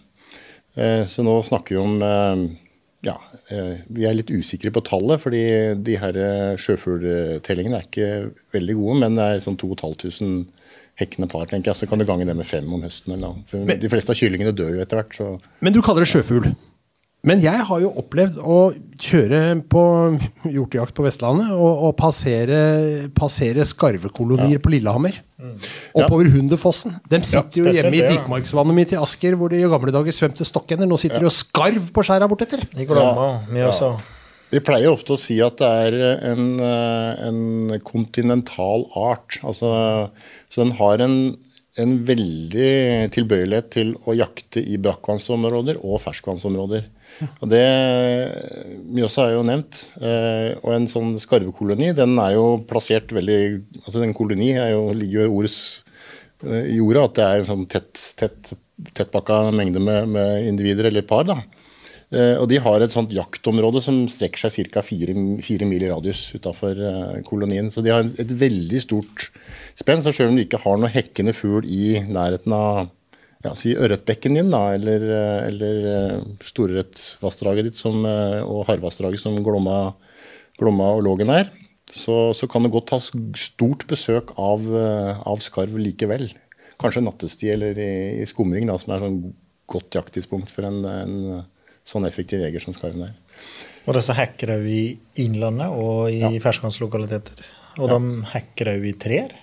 Så 0.78 1.24
nå 1.26 1.42
snakker 1.44 1.74
vi 1.74 1.76
om 1.76 2.56
ja, 3.06 3.14
eh, 3.54 3.78
Vi 3.88 4.04
er 4.08 4.14
litt 4.16 4.30
usikre 4.30 4.72
på 4.74 4.82
tallet, 4.86 5.20
fordi 5.22 5.42
de 5.86 5.96
her 6.00 6.16
eh, 6.18 6.56
sjøfugltellingene 6.58 7.78
er 7.78 7.86
ikke 7.86 8.08
veldig 8.54 8.74
gode. 8.80 8.98
Men 9.04 9.14
det 9.18 9.24
er 9.36 9.44
sånn 9.44 9.58
2500 9.60 10.46
hekkende 10.98 11.28
par, 11.30 11.46
tenker 11.46 11.70
jeg. 11.70 11.78
Så 11.78 11.86
kan 11.88 12.00
du 12.00 12.04
gange 12.08 12.26
det 12.26 12.34
med 12.34 12.46
fem 12.46 12.66
om 12.74 12.82
høsten. 12.82 13.12
Eller 13.14 13.28
noe. 13.28 13.44
For 13.46 13.62
Men- 13.64 13.78
de 13.78 13.88
fleste 13.88 14.10
av 14.10 14.16
kyllingene 14.18 14.50
dør 14.52 14.74
jo 14.74 14.82
etter 14.82 14.98
hvert. 14.98 15.40
Men 15.62 15.72
du 15.72 15.80
kaller 15.80 16.02
det 16.02 16.10
sjøfugl. 16.10 16.56
Men 17.26 17.40
jeg 17.42 17.64
har 17.66 17.80
jo 17.82 17.88
opplevd 17.98 18.36
å 18.38 18.58
kjøre 19.02 19.40
på 19.70 19.80
hjortejakt 20.46 20.94
på 20.94 21.02
Vestlandet 21.02 21.50
og, 21.50 21.80
og 21.88 21.96
passere, 21.98 22.60
passere 23.16 23.66
skarvekolonier 23.66 24.60
på 24.62 24.70
Lillehammer. 24.76 25.16
Oppover 25.98 26.30
Hunderfossen. 26.30 26.94
De 27.10 27.18
sitter 27.26 27.64
jo 27.64 27.72
hjemme 27.74 27.98
i. 27.98 28.04
Dikmarksvannet 28.14 28.76
mitt 28.76 28.94
i 28.94 29.00
Asker, 29.00 29.34
hvor 29.38 29.50
de 29.50 29.58
i 29.58 29.70
gamle 29.70 29.94
dager 29.94 30.14
svømte 30.14 30.46
stokkender. 30.46 30.86
Nå 30.86 30.98
sitter 31.00 31.22
de 31.22 31.28
og 31.30 31.34
skarv 31.34 31.90
på 31.94 32.06
skjæra 32.06 32.30
bortetter. 32.30 32.62
I 32.78 32.86
Glomma, 32.86 33.32
vi 33.50 33.66
også. 33.66 33.92
Vi 34.48 34.62
pleier 34.64 34.94
ofte 34.94 35.12
å 35.12 35.20
si 35.20 35.36
at 35.44 35.58
det 35.60 35.68
er 35.68 35.96
en, 36.30 36.44
eh, 36.64 37.26
en 37.28 37.80
kontinental 37.84 38.86
art. 38.96 39.40
Altså, 39.42 39.70
så 40.48 40.62
den 40.62 40.72
har 40.78 41.02
en, 41.04 41.18
en 41.82 41.98
veldig 42.08 43.10
tilbøyelighet 43.12 43.74
til 43.74 43.92
å 44.06 44.16
jakte 44.16 44.62
i 44.62 44.78
brakkvannsområder 44.80 45.82
og 45.82 46.00
ferskvannsområder. 46.06 46.86
Og 47.42 47.50
det 47.50 47.64
Mjøsa 48.94 49.26
er 49.26 49.34
jo 49.36 49.44
nevnt. 49.46 49.80
eh, 50.00 50.54
Og 50.62 50.72
en 50.74 50.88
sånn 50.90 51.16
skarvekoloni, 51.22 51.92
den 51.96 52.16
er 52.22 52.36
jo 52.36 52.46
plassert 52.68 53.12
veldig 53.14 53.40
Altså 53.84 54.02
en 54.04 54.14
koloni 54.16 54.52
jo, 54.54 54.88
ligger 54.96 55.24
jo 55.24 55.26
i 55.26 55.36
ordets 55.40 55.60
eh, 56.44 56.74
i 56.76 56.80
ordet 56.84 57.04
at 57.08 57.16
det 57.18 57.26
er 57.28 57.40
en 57.42 57.48
sånn 57.52 57.68
tett, 57.70 58.02
tett, 58.18 58.52
tettpakka 58.94 59.48
mengde 59.50 59.82
med, 59.82 60.12
med 60.14 60.50
individer 60.50 60.90
eller 60.90 61.06
par. 61.08 61.26
da. 61.28 61.40
Eh, 62.08 62.36
og 62.40 62.46
de 62.48 62.60
har 62.64 62.80
et 62.80 62.94
sånt 62.94 63.10
jaktområde 63.12 63.82
som 63.84 64.04
strekker 64.08 64.46
seg 64.46 64.70
ca. 64.72 64.84
Fire, 64.86 65.16
fire 65.44 65.66
mil 65.68 65.82
i 65.82 65.90
radius 65.90 66.28
utafor 66.36 66.78
kolonien. 67.26 67.72
Så 67.74 67.82
de 67.84 67.92
har 67.92 68.06
et 68.06 68.36
veldig 68.44 68.84
stort 68.84 69.30
spenn. 69.76 70.04
Så 70.04 70.14
selv 70.14 70.30
om 70.30 70.38
du 70.38 70.44
ikke 70.46 70.62
har 70.62 70.78
noe 70.78 70.92
hekkende 70.94 71.34
fugl 71.36 71.66
i 71.66 71.98
nærheten 72.06 72.54
av 72.54 72.86
ja, 73.44 73.54
si 73.58 73.74
Ørretbekken 73.78 74.38
din, 74.38 74.50
da, 74.50 74.64
eller, 74.74 75.04
eller 75.46 75.88
eh, 75.92 76.26
Storørretvassdraget 76.44 77.68
ditt 77.68 77.78
som, 77.78 78.00
eh, 78.08 78.40
og 78.42 78.66
Harvassdraget 78.70 79.22
som 79.22 79.38
Glomma, 79.46 79.92
Glomma 80.58 80.90
og 80.96 81.04
Lågen 81.06 81.30
er, 81.34 81.52
så, 81.88 82.34
så 82.36 82.48
kan 82.50 82.66
det 82.66 82.72
godt 82.74 82.90
ta 82.90 82.98
stort 83.00 83.86
besøk 83.88 84.34
av, 84.36 84.66
eh, 84.66 85.22
av 85.22 85.44
skarv 85.44 85.78
likevel. 85.80 86.26
Kanskje 86.82 87.04
nattestid 87.06 87.54
eller 87.54 87.78
i, 87.78 87.92
i 88.22 88.26
skumring, 88.28 88.66
da, 88.70 88.76
som 88.80 88.94
er 88.94 89.06
sånn 89.06 89.22
godt 89.68 89.98
jakttidspunkt 90.00 90.50
for 90.52 90.66
en, 90.68 90.82
en 90.88 91.16
sånn 91.88 92.06
effektiv 92.08 92.42
jeger 92.44 92.62
som 92.62 92.76
skarven 92.76 93.06
er. 93.08 93.16
Og 93.88 93.96
disse 93.96 94.14
hacker 94.16 94.52
òg 94.58 94.66
i 94.68 94.82
innlandet 95.24 95.72
og 95.72 96.12
i 96.12 96.40
ferskvannslokaliteter. 96.42 97.40
Og 97.78 97.92
de 97.92 98.24
hacker 98.32 98.72
òg 98.74 98.86
i 98.90 98.94
trær. 99.00 99.34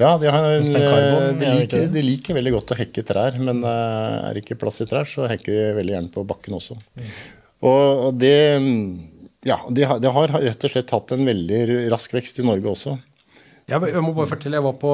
Ja, 0.00 0.14
de, 0.20 0.30
har 0.32 0.46
det 0.48 0.60
eh, 0.60 0.62
de, 0.70 0.80
er 0.80 1.34
det 1.36 1.44
ikke 1.44 1.56
liker, 1.60 1.90
de 1.96 2.02
liker 2.06 2.38
veldig 2.38 2.52
godt 2.56 2.72
å 2.72 2.78
hekke 2.80 3.04
trær, 3.10 3.36
men 3.42 3.60
eh, 3.64 4.16
er 4.30 4.34
det 4.38 4.44
ikke 4.46 4.58
plass 4.62 4.80
i 4.84 4.88
trær, 4.88 5.04
så 5.10 5.28
hekker 5.28 5.52
de 5.58 5.68
veldig 5.80 5.96
gjerne 5.96 6.14
på 6.14 6.24
bakken 6.30 6.56
også. 6.56 6.78
Og, 7.60 8.06
og 8.08 8.18
det, 8.22 8.34
ja, 9.44 9.58
de, 9.68 9.84
har- 9.90 10.00
de 10.00 10.14
har 10.16 10.34
rett 10.40 10.64
og 10.66 10.72
slett 10.72 10.94
hatt 10.96 11.12
en 11.16 11.26
veldig 11.28 11.62
rask 11.92 12.14
vekst 12.16 12.40
i 12.40 12.46
Norge 12.48 12.72
også. 12.72 12.96
Jeg, 13.70 13.84
jeg 13.92 14.02
må 14.02 14.10
bare 14.16 14.26
fortelle, 14.26 14.56
jeg 14.58 14.64
var 14.64 14.78
på 14.80 14.92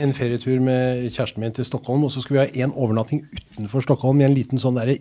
en 0.00 0.14
ferietur 0.16 0.62
med 0.64 1.02
kjæresten 1.12 1.42
min 1.42 1.52
til 1.52 1.66
Stockholm, 1.68 2.06
og 2.06 2.12
så 2.14 2.22
skulle 2.24 2.38
vi 2.46 2.62
ha 2.62 2.64
en 2.64 2.72
overnatting 2.72 3.20
utenfor 3.34 3.84
Stockholm 3.84 4.22
i 4.22 4.24
en 4.24 4.32
liten 4.38 4.62
sånn 4.62 4.78
der 4.78 4.94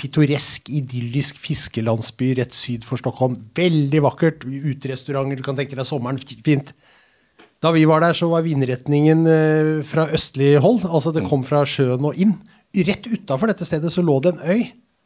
pittoresk, 0.00 0.70
idyllisk 0.72 1.36
fiskelandsby 1.42 2.30
rett 2.38 2.56
syd 2.56 2.86
for 2.88 2.96
Stockholm. 3.02 3.36
Veldig 3.58 4.00
vakkert. 4.06 4.46
Uterestauranter, 4.48 5.36
du 5.36 5.44
kan 5.44 5.58
tenke 5.58 5.76
deg 5.76 5.84
sommeren. 5.90 6.22
Fint. 6.46 6.72
Da 7.62 7.70
vi 7.70 7.84
var 7.86 8.02
der, 8.02 8.16
så 8.18 8.26
var 8.30 8.42
vindretningen 8.42 9.26
eh, 9.30 9.72
fra 9.86 10.08
østlig 10.10 10.56
hold. 10.62 10.82
Altså 10.88 11.12
det 11.14 11.26
kom 11.28 11.44
fra 11.46 11.62
sjøen 11.68 12.08
og 12.08 12.18
inn. 12.18 12.34
Rett 12.74 13.06
utafor 13.06 13.52
dette 13.52 13.66
stedet 13.68 13.92
så 13.94 14.02
lå 14.02 14.16
det 14.24 14.34
en 14.34 14.46
øy 14.56 14.62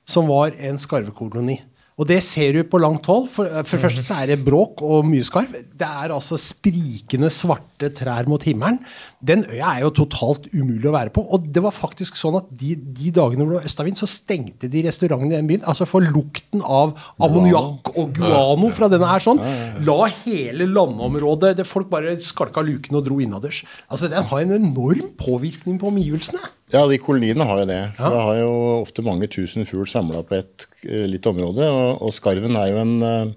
som 0.08 0.28
var 0.30 0.54
en 0.56 0.78
skarvekoloni. 0.80 1.58
Og 1.96 2.04
det 2.04 2.18
ser 2.20 2.52
du 2.52 2.60
på 2.68 2.76
langt 2.76 3.06
hold. 3.08 3.30
For, 3.32 3.48
for 3.64 3.78
det 3.78 3.80
første 3.86 4.02
så 4.04 4.18
er 4.20 4.28
det 4.28 4.42
bråk 4.44 4.82
og 4.84 5.06
mye 5.08 5.24
skarv. 5.24 5.54
Det 5.64 5.86
er 5.86 6.12
altså 6.12 6.36
sprikende 6.36 7.30
svarte 7.32 7.88
trær 7.96 8.28
mot 8.28 8.42
himmelen. 8.44 8.76
Den 9.24 9.46
øya 9.48 9.70
er 9.70 9.86
jo 9.86 9.94
totalt 10.02 10.44
umulig 10.52 10.90
å 10.90 10.92
være 10.92 11.14
på. 11.14 11.24
Og 11.32 11.46
det 11.56 11.62
var 11.64 11.72
faktisk 11.72 12.18
sånn 12.20 12.36
at 12.42 12.50
de, 12.52 12.74
de 12.76 13.14
dagene 13.16 13.46
hvor 13.46 13.54
det 13.54 13.62
var 13.62 13.70
østavind, 13.70 13.96
så 13.96 14.10
stengte 14.12 14.68
de 14.68 14.84
restaurantene 14.84 15.32
i 15.32 15.38
den 15.38 15.48
byen. 15.48 15.64
Altså 15.64 15.88
for 15.88 16.04
lukten 16.04 16.60
av 16.60 16.92
ammoniakk 17.16 17.94
og 17.94 18.12
guano 18.20 18.68
fra 18.76 18.92
denne 18.92 19.08
her 19.08 19.24
sånn, 19.24 19.40
la 19.88 19.98
hele 20.26 20.68
landområdet 20.68 21.56
det 21.56 21.66
Folk 21.66 21.88
bare 21.90 22.14
skalka 22.22 22.62
lukene 22.64 23.00
og 23.00 23.08
dro 23.08 23.16
innaders. 23.24 23.64
Altså 23.88 24.12
den 24.12 24.28
har 24.28 24.44
en 24.44 24.54
enorm 24.60 25.10
påvirkning 25.18 25.80
på 25.80 25.88
omgivelsene. 25.90 26.44
Ja, 26.74 26.84
de 26.90 27.00
koloniene 27.00 27.44
har 27.46 27.60
jo 27.62 27.66
det. 27.72 27.82
For 27.96 28.12
Det 28.12 28.22
har 28.28 28.38
jo 28.42 28.54
ofte 28.82 29.04
mange 29.06 29.28
tusen 29.32 29.64
fugl 29.68 29.88
samla 29.88 30.22
på 30.26 30.36
et 30.42 30.68
eh, 30.86 31.06
lite 31.10 31.32
område. 31.32 31.66
Og, 31.70 32.04
og 32.06 32.14
skarven 32.14 32.56
er 32.58 32.70
jo 32.72 32.82
en 32.82 32.94
eh, 33.06 33.34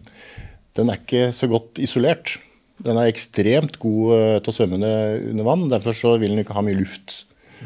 Den 0.78 0.92
er 0.92 1.02
ikke 1.02 1.30
så 1.36 1.50
godt 1.52 1.82
isolert. 1.82 2.38
Den 2.80 3.00
er 3.00 3.10
ekstremt 3.12 3.80
god 3.82 4.14
eh, 4.16 4.38
til 4.44 4.54
å 4.54 4.56
svømme 4.56 4.80
under, 4.80 5.44
vann. 5.48 5.68
Derfor 5.72 5.98
så 5.98 6.16
vil 6.22 6.34
den 6.34 6.44
ikke 6.44 6.56
ha 6.56 6.64
mye 6.66 6.80
luft, 6.80 7.24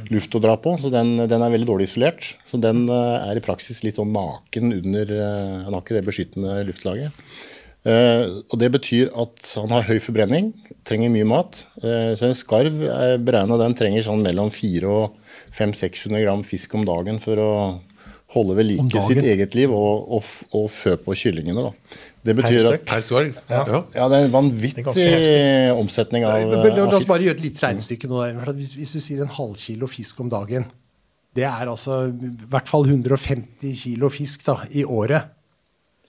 luft 0.10 0.36
å 0.36 0.42
dra 0.44 0.58
på. 0.58 0.76
Så 0.82 0.92
den, 0.94 1.16
den 1.30 1.46
er 1.46 1.54
veldig 1.54 1.70
dårlig 1.70 1.92
isolert. 1.92 2.34
Så 2.50 2.62
den 2.62 2.86
er 2.90 3.38
i 3.38 3.44
praksis 3.46 3.84
litt 3.86 4.00
sånn 4.00 4.14
naken 4.16 4.74
under 4.80 5.18
Han 5.68 5.74
har 5.74 5.82
ikke 5.84 6.00
det 6.00 6.08
beskyttende 6.08 6.62
luftlaget. 6.70 7.24
Uh, 7.84 8.40
og 8.48 8.60
Det 8.62 8.70
betyr 8.72 9.10
at 9.20 9.50
han 9.60 9.72
har 9.76 9.84
høy 9.90 9.98
forbrenning, 10.00 10.54
trenger 10.88 11.12
mye 11.12 11.28
mat. 11.28 11.66
Uh, 11.84 12.16
så 12.16 12.30
en 12.30 12.38
skarv 12.38 12.80
er 12.88 13.18
beregna 13.20 13.60
den 13.60 13.76
trenger 13.76 14.06
sånn 14.08 14.24
mellom 14.24 14.52
400 14.56 14.88
og 14.88 15.18
500-600 15.58 16.24
gram 16.24 16.46
fisk 16.48 16.78
om 16.80 16.88
dagen 16.88 17.20
for 17.24 17.42
å 17.44 17.50
holde 18.34 18.56
ved 18.58 18.68
like 18.72 19.04
sitt 19.06 19.22
eget 19.22 19.56
liv 19.58 19.74
og, 19.74 20.08
og, 20.18 20.30
og 20.58 20.70
fø 20.74 20.96
på 21.02 21.16
kyllingene. 21.18 21.66
Da. 21.68 22.00
Det 22.26 22.36
betyr 22.40 22.70
at? 22.72 22.86
Per. 22.88 23.04
Ja. 23.52 23.82
ja, 23.96 24.08
det 24.10 24.20
er 24.20 24.28
en 24.28 24.34
vanvittig 24.34 24.86
er 25.04 25.74
omsetning 25.76 26.26
av, 26.28 26.40
Men 26.50 26.78
La 26.78 26.88
oss 26.98 27.10
bare 27.10 27.28
gjøre 27.28 27.38
et 27.38 27.46
lite 27.46 27.66
regnestykke 27.66 28.10
nå. 28.12 28.24
Hvis, 28.54 28.74
hvis 28.80 28.96
du 28.96 29.04
sier 29.04 29.26
en 29.26 29.34
halvkilo 29.34 29.90
fisk 29.92 30.24
om 30.24 30.32
dagen, 30.32 30.66
det 31.34 31.46
er 31.50 31.70
altså 31.70 32.06
i 32.10 32.34
hvert 32.50 32.70
fall 32.70 32.86
150 32.90 33.74
kilo 33.84 34.10
fisk 34.14 34.46
da, 34.50 34.60
i 34.72 34.86
året. 34.86 35.34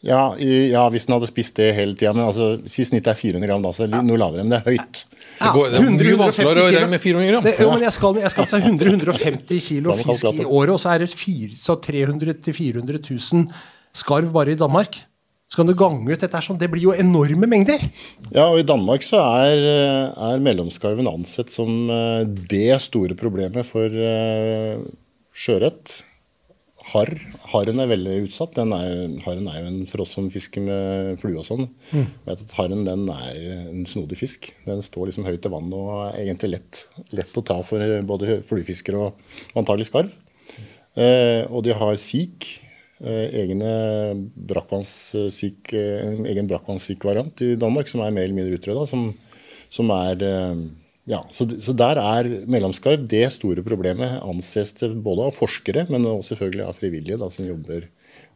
Ja, 0.04 0.34
i, 0.36 0.70
ja, 0.74 0.82
hvis 0.92 1.06
den 1.08 1.14
hadde 1.16 1.28
spist 1.30 1.56
det 1.56 1.70
hele 1.76 1.96
tida. 1.96 2.12
Men 2.12 2.26
altså, 2.26 2.50
si 2.68 2.84
snittet 2.84 3.14
er 3.14 3.16
400 3.16 3.48
gram, 3.48 3.64
da, 3.64 3.72
så 3.72 3.86
ja. 3.88 4.02
noe 4.04 4.20
lavere. 4.20 4.44
Men 4.44 4.52
det 4.52 4.60
er 4.60 4.74
høyt. 4.74 5.00
Det, 5.14 5.52
går, 5.54 5.70
det 5.72 5.78
er 5.78 5.86
100, 5.86 6.10
mye 6.10 6.20
vanskeligere 6.20 6.66
å 6.66 6.68
150 6.68 6.76
regne 6.76 6.92
med 6.92 7.04
400 7.04 7.30
gram. 7.30 7.46
Det, 7.46 7.54
jo, 7.64 7.70
men 7.72 7.86
jeg 7.86 7.96
skal, 7.96 8.20
jeg 8.20 8.34
skal 8.34 8.50
ta 8.50 8.60
100-150 8.60 9.64
kilo 9.70 9.96
fisk 10.02 10.28
i 10.28 10.44
året, 10.44 10.74
og 10.76 10.82
så 10.82 10.92
er 10.92 11.04
det 11.04 11.10
fire- 11.16 11.56
så 11.56 11.78
300 11.88 12.36
000-400 12.36 13.02
000 13.08 13.48
skarv 14.04 14.30
bare 14.34 14.52
i 14.52 14.60
Danmark. 14.60 15.00
Så 15.48 15.60
kan 15.60 15.68
du 15.68 15.74
gange 15.78 16.08
ut 16.10 16.20
dette 16.20 16.40
sånn. 16.42 16.58
Det 16.58 16.68
blir 16.72 16.88
jo 16.88 16.94
enorme 16.98 17.48
mengder. 17.48 17.82
Ja, 18.34 18.48
og 18.48 18.58
i 18.60 18.66
Danmark 18.66 19.04
så 19.06 19.20
er, 19.22 19.68
eh, 19.70 20.24
er 20.32 20.42
mellomskarven 20.42 21.08
ansett 21.08 21.52
som 21.52 21.70
eh, 21.92 22.24
det 22.26 22.80
store 22.82 23.16
problemet 23.16 23.68
for 23.68 23.86
uh, 23.86 24.80
sjøørret. 25.30 26.00
Harr. 26.94 27.10
Harren 27.52 27.80
er 27.82 27.88
veldig 27.90 28.14
utsatt. 28.28 28.54
Den 28.56 28.72
er, 28.76 28.84
jo- 28.88 29.20
harren 29.26 29.48
er 29.50 29.60
jo 29.60 29.66
en 29.72 29.80
for 29.90 30.02
oss 30.04 30.14
som 30.16 30.28
fisker 30.32 30.62
med 30.64 31.18
flue 31.20 31.36
og 31.42 31.46
sånn. 31.48 31.66
Vet 32.26 32.44
at 32.46 32.54
Harren 32.58 32.84
den 32.86 33.04
er 33.12 33.38
en 33.68 33.84
snodig 33.90 34.16
fisk. 34.20 34.52
Den 34.66 34.80
står 34.86 35.10
liksom 35.10 35.26
høyt 35.28 35.44
i 35.46 35.52
vannet 35.52 35.74
og 35.78 35.90
er 36.14 36.20
egentlig 36.24 36.52
lett, 36.56 36.84
lett 37.12 37.34
å 37.40 37.44
ta 37.44 37.58
for 37.66 37.82
både 38.08 38.40
fluefiskere 38.48 39.00
og 39.08 39.58
antagelig 39.58 39.90
skarv. 39.90 40.12
Eh, 40.96 41.42
og 41.50 41.64
de 41.66 41.74
har 41.74 41.96
sik. 41.98 42.60
Eh, 43.04 43.26
egne 43.42 43.70
brakkvannssik, 44.48 45.72
eh, 45.74 46.06
en 46.14 46.26
egen 46.30 46.46
brakkvannssik-variant 46.48 47.42
i 47.44 47.54
Danmark 47.60 47.88
som 47.90 48.00
er 48.04 48.14
mer 48.14 48.24
eller 48.28 48.38
mindre 48.38 48.56
utrydda. 48.58 48.86
Som, 48.88 49.10
som 49.74 49.90
er 49.90 50.22
eh, 50.24 50.62
ja, 51.04 51.18
så, 51.36 51.44
så 51.60 51.74
der 51.76 51.98
er 52.00 52.28
mellomskarv 52.48 53.02
det 53.10 53.26
store 53.34 53.60
problemet, 53.66 54.14
anses 54.24 54.72
det 54.78 54.88
både 55.04 55.26
av 55.28 55.34
forskere, 55.36 55.84
men 55.92 56.06
også 56.08 56.32
selvfølgelig 56.32 56.64
av 56.64 56.78
frivillige 56.78 57.18
da, 57.20 57.28
som 57.32 57.44
jobber 57.44 57.90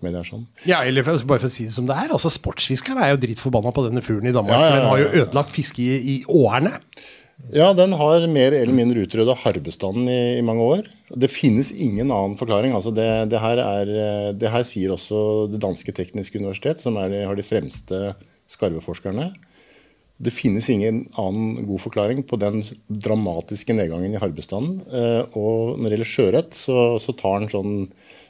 med 0.04 0.12
det 0.12 0.20
her 0.20 0.28
sånn. 0.28 0.42
Ja, 0.68 0.82
eller 0.84 1.06
for, 1.06 1.16
bare 1.30 1.40
for 1.40 1.48
å 1.48 1.54
si 1.54 1.64
det 1.70 1.72
som 1.72 1.88
det 1.88 1.96
er. 1.96 2.12
altså 2.12 2.28
Sportsfiskerne 2.34 3.06
er 3.06 3.14
jo 3.14 3.22
dritforbanna 3.24 3.72
på 3.72 3.86
denne 3.88 4.04
fuglen 4.04 4.28
i 4.28 4.34
Danmark. 4.36 4.52
Ja, 4.52 4.66
ja, 4.66 4.68
ja, 4.68 4.82
Den 4.82 4.90
har 4.92 5.00
jo 5.00 5.24
ødelagt 5.24 5.56
fiske 5.56 5.80
i, 5.86 5.96
i 5.96 6.18
årene. 6.28 6.76
Ja, 7.54 7.70
den 7.72 7.94
har 7.96 8.24
mer 8.28 8.52
eller 8.52 8.74
mindre 8.74 9.04
utrydda 9.06 9.36
harrbestanden 9.46 10.08
i, 10.10 10.20
i 10.36 10.44
mange 10.44 10.64
år. 10.68 10.88
Det 11.08 11.30
finnes 11.32 11.70
ingen 11.72 12.10
annen 12.10 12.36
forklaring. 12.36 12.74
altså 12.76 12.92
Det, 12.92 13.06
det, 13.32 13.40
her, 13.40 13.62
er, 13.62 13.92
eh, 14.04 14.30
det 14.36 14.50
her 14.52 14.66
sier 14.66 14.92
også 14.92 15.46
det 15.52 15.62
danske 15.62 15.94
tekniske 15.94 16.36
universitet, 16.36 16.82
som 16.82 16.98
er, 17.00 17.14
har 17.30 17.38
de 17.38 17.46
fremste 17.46 18.10
skarveforskerne. 18.50 19.30
Det 20.18 20.32
finnes 20.34 20.66
ingen 20.72 21.04
annen 21.20 21.66
god 21.68 21.80
forklaring 21.84 22.24
på 22.26 22.38
den 22.42 22.64
dramatiske 22.90 23.74
nedgangen 23.76 24.16
i 24.16 24.18
harrbestanden. 24.18 24.80
Eh, 24.90 25.36
og 25.38 25.76
når 25.78 25.84
det 25.84 25.94
gjelder 25.94 26.10
sjøørret, 26.12 26.56
så, 26.58 26.78
så 27.02 27.14
tar 27.14 27.44
den 27.44 27.52
sånn 27.52 27.74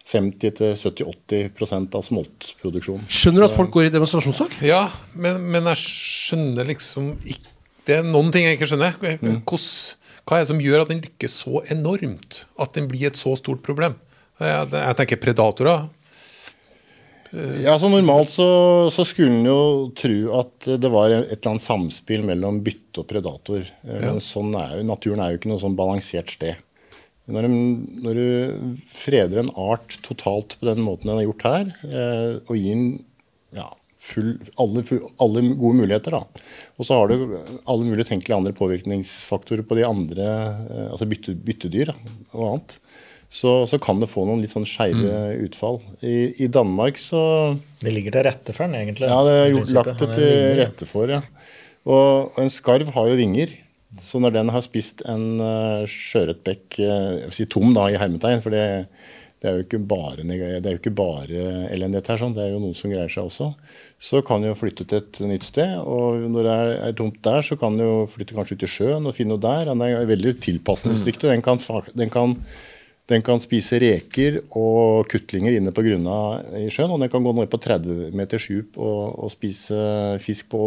50-70-80 0.09 1.97
av 1.97 2.04
smoltproduksjonen. 2.04 3.07
Skjønner 3.12 3.45
du 3.45 3.47
at 3.49 3.57
folk 3.57 3.73
går 3.75 3.88
i 3.88 3.92
demonstrasjonstog? 3.92 4.59
Ja, 4.64 4.87
men, 5.16 5.40
men 5.52 5.68
jeg 5.73 5.83
skjønner 5.85 6.68
liksom 6.68 7.14
ikke 7.25 7.57
Det 7.88 7.97
er 7.99 8.04
noen 8.04 8.28
ting 8.33 8.45
jeg 8.45 8.59
ikke 8.59 8.68
skjønner. 8.68 8.97
Hvordan, 9.00 9.64
hva 10.28 10.37
er 10.37 10.45
det 10.45 10.50
som 10.50 10.61
gjør 10.61 10.83
at 10.85 10.90
den 10.92 11.00
lykkes 11.04 11.38
så 11.40 11.62
enormt? 11.73 12.42
At 12.61 12.76
den 12.76 12.88
blir 12.88 13.09
et 13.09 13.21
så 13.21 13.33
stort 13.40 13.62
problem? 13.64 13.97
Jeg, 14.38 14.68
jeg 14.73 14.97
tenker 14.99 15.21
predatorer. 15.23 15.88
Ja, 17.64 17.75
så 17.80 17.90
Normalt 17.92 18.30
så, 18.32 18.47
så 18.92 19.04
skulle 19.04 19.35
en 19.37 19.49
jo 19.49 19.61
tro 19.99 20.38
at 20.38 20.68
det 20.80 20.90
var 20.92 21.12
et 21.12 21.35
eller 21.35 21.50
annet 21.52 21.64
samspill 21.64 22.25
mellom 22.26 22.62
bytte 22.64 23.02
og 23.02 23.08
predator. 23.11 23.66
Ja. 23.85 23.99
Men 24.06 24.23
sånn 24.25 24.54
er 24.58 24.78
jo, 24.78 24.87
naturen 24.88 25.20
er 25.25 25.35
jo 25.35 25.40
ikke 25.40 25.52
noe 25.52 25.62
sånn 25.62 25.76
balansert 25.78 26.32
sted. 26.32 26.62
Når, 27.28 27.44
de, 27.44 27.56
når 28.06 28.18
du 28.18 28.87
freder 28.88 29.42
en 29.42 29.52
art 29.61 29.99
totalt 30.06 30.56
på 30.56 30.70
den 30.70 30.80
måten 30.80 31.11
den 31.11 31.20
har 31.20 31.26
gjort 31.26 31.44
her, 31.44 31.75
eh, 31.85 32.30
og 32.49 32.54
gir 32.56 32.78
den 32.78 32.87
ja, 33.56 33.66
full, 34.00 34.30
alle, 34.61 34.85
alle 35.20 35.42
gode 35.50 35.82
muligheter, 35.82 36.16
da. 36.16 36.23
og 36.78 36.88
så 36.88 36.97
har 36.97 37.12
du 37.12 37.37
alle 37.68 37.85
mulige 37.85 38.08
tenkelige 38.08 38.38
andre 38.38 38.54
påvirkningsfaktorer 38.56 39.66
på 39.68 39.76
de 39.76 39.85
andre, 39.85 40.30
eh, 40.70 40.88
altså 40.88 41.08
bytte, 41.11 41.37
byttedyr 41.44 41.92
da, 41.92 41.99
og 42.32 42.47
annet, 42.47 42.78
så, 43.28 43.52
så 43.68 43.76
kan 43.80 44.00
det 44.00 44.08
få 44.08 44.25
noen 44.25 44.40
litt 44.40 44.54
sånn 44.54 44.66
skeive 44.68 45.20
utfall. 45.44 45.82
I, 46.00 46.32
I 46.44 46.49
Danmark 46.52 46.97
så 47.00 47.20
Det 47.82 47.92
ligger 47.92 48.16
til 48.16 48.25
rette 48.25 48.54
for 48.56 48.64
den, 48.64 48.78
egentlig. 48.80 49.11
ja, 49.11 49.18
det 49.26 49.35
er 49.37 49.50
gjort, 49.52 49.73
lagt 49.76 50.00
det 50.00 50.11
til 50.16 50.61
rette 50.62 50.88
for, 50.88 51.12
ja. 51.12 51.23
Og, 51.88 52.32
og 52.32 52.40
en 52.42 52.52
skarv 52.52 52.92
har 52.97 53.11
jo 53.11 53.18
vinger. 53.20 53.52
Så 53.99 54.20
når 54.20 54.35
den 54.37 54.50
har 54.52 54.62
spist 54.64 55.00
en 55.08 55.40
uh, 55.40 55.85
sjøørretbekk, 55.88 56.66
uh, 56.80 56.88
jeg 57.18 57.30
vil 57.30 57.37
si 57.37 57.47
tom 57.52 57.73
da, 57.76 57.87
i 57.88 58.00
hermetegn, 58.00 58.42
for 58.44 58.54
det, 58.54 58.64
det 59.42 59.49
er 59.49 59.58
jo 59.58 59.64
ikke 59.64 59.80
bare, 59.90 60.25
det 60.25 60.58
er 60.58 60.75
jo 60.75 60.80
ikke 60.80 60.94
bare 60.99 61.44
elendighet 61.73 62.08
her, 62.12 62.20
sånn, 62.20 62.35
det 62.37 62.47
er 62.47 62.50
jo 62.52 62.62
noe 62.62 62.76
som 62.76 62.92
greier 62.92 63.12
seg 63.12 63.28
også, 63.28 63.50
så 64.08 64.23
kan 64.26 64.42
den 64.42 64.52
jo 64.52 64.58
flytte 64.58 64.88
til 64.88 65.00
et 65.02 65.20
nytt 65.28 65.47
sted. 65.47 65.76
Og 65.85 66.25
når 66.32 66.49
det 66.49 66.56
er, 66.56 66.73
er 66.88 66.97
tomt 66.99 67.20
der, 67.28 67.44
så 67.44 67.61
kan 67.61 67.76
den 67.76 67.87
jo 67.87 68.08
flytte 68.12 68.37
kanskje 68.37 68.56
ut 68.56 68.66
i 68.66 68.73
sjøen 68.73 69.08
og 69.08 69.16
finne 69.16 69.37
noe 69.37 69.44
der. 69.44 69.70
Den 69.70 69.85
er 69.85 70.11
veldig 70.11 70.35
tilpasningsdyktig. 70.49 71.30
Den 71.30 71.44
kan, 71.44 71.61
den 71.92 72.12
kan 72.12 72.37
den 73.09 73.23
kan 73.25 73.41
spise 73.41 73.79
reker 73.81 74.41
og 74.53 75.07
kuttlinger 75.09 75.55
inne 75.57 75.73
på 75.73 75.81
grunna 75.87 76.17
i 76.61 76.67
sjøen. 76.73 76.91
Og 76.93 77.00
den 77.00 77.09
kan 77.12 77.25
gå 77.25 77.33
ned 77.38 77.49
på 77.49 77.61
30 77.65 78.11
meters 78.19 78.49
dyp 78.50 78.77
og, 78.77 79.15
og 79.25 79.33
spise 79.33 79.79
fisk 80.21 80.50
på 80.53 80.62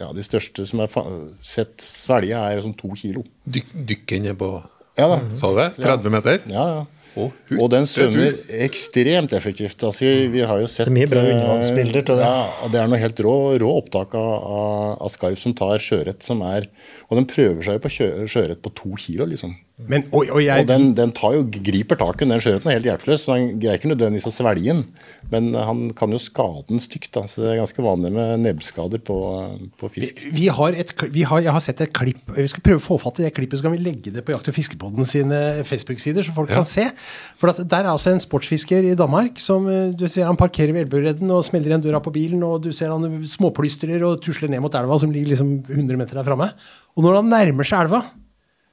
ja, 0.00 0.08
De 0.16 0.24
største 0.24 0.64
som 0.68 0.80
er 0.80 0.88
fa 0.92 1.04
sett 1.44 1.84
svelge, 1.84 2.32
er 2.38 2.64
sånn 2.64 2.76
to 2.80 2.94
kilo. 2.96 3.26
Dyk, 3.44 3.74
dykke 3.92 4.22
ned 4.24 4.38
på 4.40 4.54
Ja 4.98 5.06
da. 5.08 5.20
Sa 5.36 5.52
du 5.52 5.60
det? 5.60 5.70
30 5.84 6.12
meter? 6.16 6.42
Ja, 6.52 6.64
ja. 6.78 6.82
Hu- 7.12 7.58
Og 7.60 7.66
den 7.68 7.84
er 7.84 7.88
svømmer 7.92 8.32
ekstremt 8.64 9.32
effektivt. 9.36 9.82
Altså, 9.84 10.00
vi, 10.06 10.28
vi 10.32 10.40
har 10.48 10.62
jo 10.62 10.68
sett 10.70 10.88
Det 10.88 10.94
er 10.94 10.96
mye 10.96 11.10
bra 11.10 11.20
eh, 11.26 11.34
undervannsbilder 11.34 12.06
til 12.08 12.16
det. 12.16 12.24
Ja, 12.24 12.46
og 12.64 12.72
det 12.72 12.80
er 12.80 12.88
noe 12.88 13.00
helt 13.02 13.20
rå, 13.20 13.34
rå 13.60 13.72
opptak 13.82 14.14
av, 14.16 14.30
av, 14.40 14.94
av 15.04 15.12
skarv 15.12 15.36
som 15.40 15.52
tar 15.58 15.76
sjøørret 15.84 16.24
som 16.24 16.40
er 16.48 16.70
Og 17.10 17.18
den 17.20 17.28
prøver 17.28 17.60
seg 17.68 17.76
jo 17.76 17.82
på 17.84 17.92
sjø- 17.98 18.24
sjøørret 18.32 18.62
på 18.64 18.72
to 18.80 18.94
kilo, 18.96 19.28
liksom. 19.28 19.52
Men, 19.88 20.04
og, 20.12 20.28
og 20.30 20.40
jeg, 20.44 20.62
Og 20.62 20.68
den, 20.68 20.92
den 20.94 21.10
tar 21.16 21.34
jo, 21.34 21.42
griper 21.50 21.98
tak 21.98 22.22
i 22.22 22.26
den. 22.28 22.40
Sjøørreten 22.42 22.70
er 22.70 22.76
helt 22.78 22.86
hjelpeløs. 22.86 23.24
Han 23.30 23.58
greier 23.62 23.78
ikke 23.80 23.90
nødvendigvis 23.90 24.28
å 24.28 24.32
svelge 24.34 24.68
den, 24.74 24.82
men 25.32 25.48
han 25.56 25.80
kan 25.98 26.12
jo 26.14 26.20
skade 26.22 26.64
den 26.68 26.82
stygt. 26.82 27.10
Altså, 27.18 27.40
Så 27.40 27.44
det 27.46 27.50
er 27.54 27.60
ganske 27.62 27.82
vanlig 27.84 28.12
med 28.14 28.44
nebbskader 28.44 29.02
på, 29.02 29.16
på 29.80 29.90
fisk. 29.94 30.22
vi 30.36 30.46
har 30.52 30.78
et, 30.78 30.92
vi 31.14 31.24
har, 31.26 31.40
jeg 31.42 31.52
har 31.56 31.64
sett 31.64 31.80
et 31.80 31.92
klipp 31.96 32.30
Vi 32.36 32.46
skal 32.50 32.62
prøve 32.66 32.80
å 32.82 32.84
få 32.84 32.98
fatt 33.02 33.18
i 33.22 33.26
det 33.26 33.32
klippet, 33.36 33.58
så 33.60 33.66
kan 33.66 33.74
vi 33.76 33.82
legge 33.82 34.12
det 34.14 34.24
på 34.26 34.34
Jakt- 34.36 34.48
og 34.52 34.56
fiskepodden 34.56 35.08
sine 35.08 35.40
Facebook-sider, 35.68 36.22
så 36.26 36.34
folk 36.36 36.50
Ja. 36.52 36.60
kan 36.62 36.68
se. 36.68 36.88
For 37.40 37.52
Der 37.52 37.82
er 37.84 37.90
altså 37.92 38.12
en 38.12 38.20
sportsfisker 38.22 38.84
i 38.92 38.94
Danmark 38.98 39.38
som 39.42 39.66
eh, 39.68 39.90
du 39.96 40.06
ser 40.08 40.26
han 40.28 40.36
parkerer 40.38 40.72
ved 40.72 40.86
Elvebredden 40.86 41.30
og 41.34 41.44
smeller 41.46 41.72
igjen 41.74 41.84
døra 41.88 42.00
på 42.04 42.12
bilen, 42.14 42.42
og 42.46 42.62
du 42.62 42.70
ser 42.72 42.92
han 42.94 43.22
småplystrer 43.26 44.02
og 44.06 44.20
tusler 44.24 44.48
ned 44.52 44.62
mot 44.64 44.74
elva, 44.74 44.98
som 45.00 45.10
ligger 45.12 45.32
liksom 45.34 45.54
100 45.68 45.96
meter 45.98 46.18
der 46.20 46.26
framme. 46.26 46.50
Og 46.96 47.04
når 47.06 47.20
han 47.22 47.30
nærmer 47.32 47.64
seg 47.66 47.86
elva, 47.86 48.02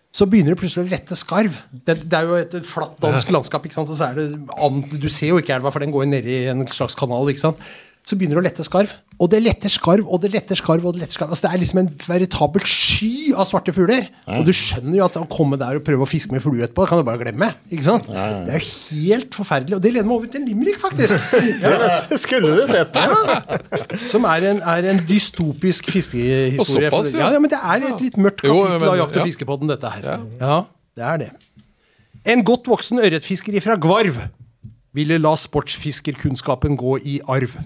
så 0.09 0.25
begynner 0.25 0.55
det 0.55 0.61
plutselig 0.61 0.87
å 0.87 0.89
lette 0.89 1.17
skarv. 1.17 1.53
Det, 1.69 1.99
det 2.09 2.17
er 2.17 2.25
jo 2.25 2.37
et 2.39 2.55
flatt 2.65 2.97
dansk 3.03 3.29
landskap, 3.33 3.67
og 3.69 3.91
så 3.93 4.07
er 4.09 4.17
det 4.17 4.95
du 4.97 5.09
ser 5.11 5.35
jo 5.35 5.37
ikke 5.41 5.53
elva, 5.59 5.69
for 5.73 5.85
den 5.85 5.93
går 5.93 6.09
ned 6.09 6.29
i 6.29 6.39
en 6.49 6.65
slags 6.71 6.97
kanal. 6.97 7.29
ikke 7.29 7.43
sant? 7.43 7.61
Så 8.07 8.17
begynner 8.17 8.39
det 8.39 8.41
å 8.41 8.47
lette 8.47 8.63
skarv. 8.65 8.91
Og 9.19 9.27
det 9.29 9.41
letter 9.43 9.69
skarv, 9.69 10.07
og 10.07 10.21
det 10.23 10.29
letter 10.31 10.55
skarv, 10.55 10.85
og 10.87 10.95
det 10.95 11.01
letter 11.03 11.17
skarv. 11.17 11.33
Altså, 11.35 11.43
det 11.45 11.49
er 11.51 11.59
liksom 11.59 11.79
en 11.81 11.89
veritabel 12.07 12.63
sky 12.63 13.33
av 13.35 13.49
svarte 13.49 13.73
fugler. 13.75 14.05
Og 14.31 14.45
du 14.47 14.51
skjønner 14.55 14.95
jo 14.95 15.03
at 15.09 15.17
å 15.19 15.25
komme 15.29 15.57
der 15.59 15.77
og 15.77 15.83
prøve 15.85 16.05
å 16.05 16.09
fiske 16.09 16.31
med 16.31 16.41
flue 16.41 16.63
etterpå, 16.63 16.85
kan 16.87 17.01
du 17.01 17.03
bare 17.05 17.19
glemme. 17.19 17.49
ikke 17.67 17.83
sant? 17.83 18.07
Det 18.07 18.55
er 18.55 18.63
jo 18.63 18.69
helt 19.03 19.35
forferdelig. 19.35 19.75
Og 19.75 19.83
det 19.83 19.91
leder 19.91 20.07
meg 20.07 20.15
over 20.15 20.31
til 20.31 20.39
en 20.41 20.47
limerick, 20.47 20.79
faktisk. 20.81 21.35
Ja, 21.65 21.99
Det 22.07 22.19
skulle 22.23 22.53
du 22.55 22.63
sett. 22.71 22.95
som 24.07 24.25
er 24.31 24.47
en, 24.53 24.61
er 24.63 24.87
en 24.93 25.01
dystopisk 25.09 25.91
fiskehistorie. 25.91 26.89
Såpass, 26.89 27.11
ja. 27.13 27.25
ja. 27.25 27.31
ja, 27.35 27.41
men 27.43 27.51
det 27.51 27.59
er 27.59 27.85
et 27.91 28.03
litt 28.07 28.17
mørkt 28.21 28.45
kapittel 28.45 28.87
av 28.93 28.97
Jakt- 29.01 29.19
og 29.19 29.21
ja. 29.21 29.27
fiskepodden, 29.33 29.71
dette 29.73 29.91
her. 29.97 30.07
Ja. 30.39 30.61
det 30.95 31.05
er 31.11 31.21
det. 31.25 31.29
En 32.29 32.45
godt 32.47 32.71
voksen 32.71 33.03
ørretfisker 33.03 33.59
ifra 33.59 33.75
Gvarv 33.79 34.17
ville 34.95 35.19
la 35.19 35.35
sportsfiskerkunnskapen 35.37 36.79
gå 36.79 36.95
i 37.03 37.19
arv. 37.27 37.59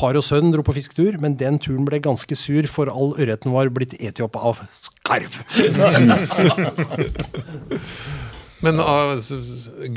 Far 0.00 0.16
og 0.16 0.24
sønn 0.24 0.48
dro 0.48 0.62
på 0.64 0.72
fisketur, 0.72 1.18
men 1.20 1.34
den 1.36 1.58
turen 1.60 1.84
ble 1.84 1.98
ganske 2.00 2.32
sur, 2.38 2.64
for 2.72 2.88
all 2.88 3.12
ørreten 3.20 3.52
var 3.52 3.68
blitt 3.74 3.92
eti 4.00 4.24
opp 4.24 4.38
av 4.40 4.62
skarv. 4.72 5.36
Men 8.64 8.82
uh, 8.82 9.32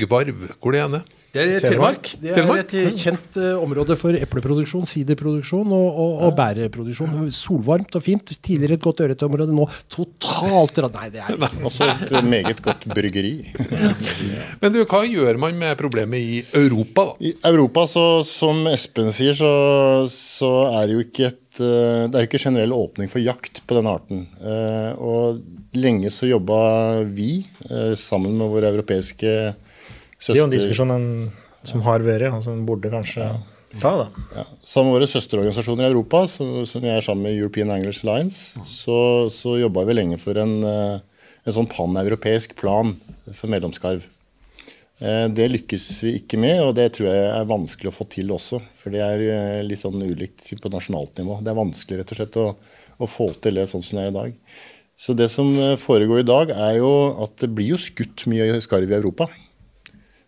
Gvarv, 0.00 0.48
hvor 0.60 0.74
det 0.74 0.86
henne? 0.86 1.04
Det 1.34 1.42
er 1.42 1.64
Telemark. 1.64 2.08
Det 2.22 2.30
er 2.30 2.36
Telemark? 2.38 2.72
et 2.78 2.98
kjent 3.02 3.36
uh, 3.42 3.56
område 3.58 3.96
for 3.98 4.14
epleproduksjon, 4.14 4.84
siderproduksjon 4.86 5.72
og, 5.74 5.86
og, 5.90 6.12
og 6.28 6.36
bæreproduksjon. 6.38 7.26
Solvarmt 7.34 7.98
og 7.98 8.04
fint. 8.06 8.30
Tidligere 8.38 8.78
et 8.78 8.84
godt 8.84 9.02
ørretområde, 9.02 9.50
nå 9.56 9.66
totalt 9.90 10.78
rad... 10.84 10.94
Nei, 10.94 11.08
det 11.10 11.24
er 11.24 11.34
det 11.34 11.48
ikke. 11.48 11.64
Også 11.66 11.88
et 11.90 12.14
eh, 12.14 12.28
meget 12.36 12.62
godt 12.62 12.86
bryggeri. 12.92 13.34
Men 14.62 14.76
du, 14.76 14.84
hva 14.86 15.02
gjør 15.10 15.42
man 15.42 15.58
med 15.58 15.74
problemet 15.80 16.22
i 16.22 16.38
Europa, 16.62 17.08
da? 17.10 17.18
I 17.26 17.34
Europa, 17.50 17.88
så, 17.90 18.06
som 18.28 18.62
Espen 18.70 19.10
sier, 19.16 19.34
så, 19.34 19.50
så 20.12 20.52
er 20.70 20.86
det 20.86 21.00
jo 21.00 21.04
ikke 21.08 21.32
et 21.32 21.58
eh, 21.58 22.06
Det 22.06 22.14
er 22.14 22.22
jo 22.22 22.30
ikke 22.30 22.44
generell 22.46 22.78
åpning 22.78 23.10
for 23.10 23.24
jakt 23.24 23.64
på 23.66 23.80
denne 23.80 23.98
arten. 23.98 24.24
Uh, 24.38 24.94
Og 25.02 25.42
lenge 25.78 26.10
så 26.14 26.28
jobba 26.28 26.58
vi 27.14 27.44
eh, 27.70 27.94
sammen 27.98 28.36
med 28.38 28.52
våre 28.52 28.70
europeiske 28.72 29.32
Det 29.54 30.34
er 30.34 30.40
jo 30.40 30.46
en 30.46 30.54
diskusjon 30.54 30.94
som 31.64 31.82
har 31.86 32.04
vært, 32.04 32.28
og 32.32 32.42
som 32.44 32.64
burde 32.68 32.90
kanskje 32.92 33.26
ta, 33.80 33.90
da. 34.04 34.06
Ja, 34.36 34.44
sammen 34.62 34.92
med 34.92 35.00
våre 35.00 35.10
søsterorganisasjoner 35.10 35.86
i 35.86 35.90
Europa, 35.92 36.24
som, 36.30 36.60
som 36.68 36.84
jeg 36.84 36.98
er 36.98 37.04
sammen 37.04 37.26
med 37.26 37.38
European 37.38 37.72
Anglers 37.74 38.02
Alliance, 38.04 38.60
så, 38.68 38.98
så 39.32 39.56
jobba 39.58 39.86
vi 39.88 39.96
lenge 39.96 40.18
for 40.22 40.38
en, 40.40 40.58
eh, 40.68 41.24
en 41.44 41.56
sånn 41.56 41.70
paneuropeisk 41.72 42.54
plan 42.60 42.94
for 43.32 43.50
medlemskarv. 43.52 44.04
Eh, 45.00 45.26
Det 45.34 45.48
lykkes 45.50 45.88
vi 46.04 46.14
ikke 46.20 46.38
med, 46.38 46.60
og 46.62 46.74
det 46.78 46.90
tror 46.96 47.10
jeg 47.10 47.24
er 47.32 47.50
vanskelig 47.50 47.90
å 47.90 47.96
få 47.96 48.06
til 48.12 48.30
også. 48.34 48.60
For 48.78 48.94
det 48.94 49.02
er 49.02 49.64
litt 49.66 49.82
sånn 49.82 49.98
ulikt 50.04 50.52
på 50.62 50.72
nasjonalt 50.72 51.18
nivå. 51.18 51.40
Det 51.42 51.50
er 51.50 51.58
vanskelig 51.58 52.00
rett 52.00 52.14
og 52.14 52.20
slett 52.20 52.40
å, 52.40 52.46
å 53.02 53.10
få 53.10 53.32
til 53.42 53.58
det 53.58 53.66
sånn 53.70 53.82
som 53.84 53.98
det 53.98 54.06
er 54.06 54.12
i 54.12 54.18
dag. 54.20 54.38
Så 54.96 55.14
det 55.18 55.30
som 55.32 55.48
eh, 55.58 55.76
foregår 55.80 56.20
i 56.22 56.28
dag, 56.28 56.50
er 56.54 56.76
jo 56.78 56.90
at 57.24 57.36
det 57.42 57.50
blir 57.54 57.72
jo 57.74 57.80
skutt 57.80 58.26
mye 58.30 58.60
skarv 58.62 58.90
i 58.92 58.94
Europa. 59.00 59.26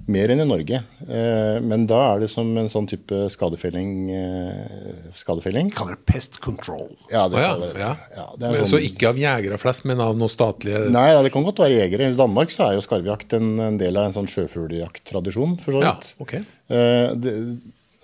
Mer 0.06 0.30
enn 0.30 0.38
i 0.38 0.46
Norge. 0.46 0.78
Eh, 1.10 1.56
Men 1.66 1.86
da 1.90 1.96
er 2.12 2.20
det 2.22 2.28
som 2.30 2.46
en 2.60 2.68
sånn 2.70 2.86
type 2.86 3.24
skadefelling. 3.32 3.88
eh, 4.14 4.98
skadefelling. 5.18 5.72
Kaller 5.74 5.96
det 5.96 6.04
pest 6.06 6.38
control. 6.44 6.92
Ja, 7.10 7.24
det 7.30 7.40
ja, 7.42 7.48
kaller 7.54 7.72
det. 7.74 7.80
ja. 7.82 7.92
Ja, 8.14 8.26
det 8.38 8.46
er 8.46 8.58
en 8.60 8.66
Så 8.66 8.76
sånn- 8.76 8.86
ikke 8.86 9.08
av 9.10 9.16
jegere 9.18 9.58
flest, 9.58 9.84
men 9.84 9.98
av 10.00 10.14
noen 10.18 10.30
statlige 10.30 10.90
Nei, 10.94 11.08
ja, 11.10 11.22
det 11.26 11.32
kan 11.34 11.42
godt 11.46 11.58
være 11.62 11.78
jegere. 11.80 12.10
I 12.12 12.18
Danmark 12.18 12.50
så 12.54 12.68
er 12.68 12.74
jo 12.78 12.84
skarvjakt 12.86 13.34
en, 13.38 13.48
en 13.58 13.78
del 13.78 13.96
av 13.96 14.06
en 14.10 14.14
sånn 14.18 14.30
sjøfugljakttradisjon, 14.30 15.58
for 15.62 15.72
så 15.78 15.82
Ja, 15.82 15.94
vidt. 15.96 16.14
ok. 16.18 16.22
okay. 16.22 16.44
det, 16.68 17.34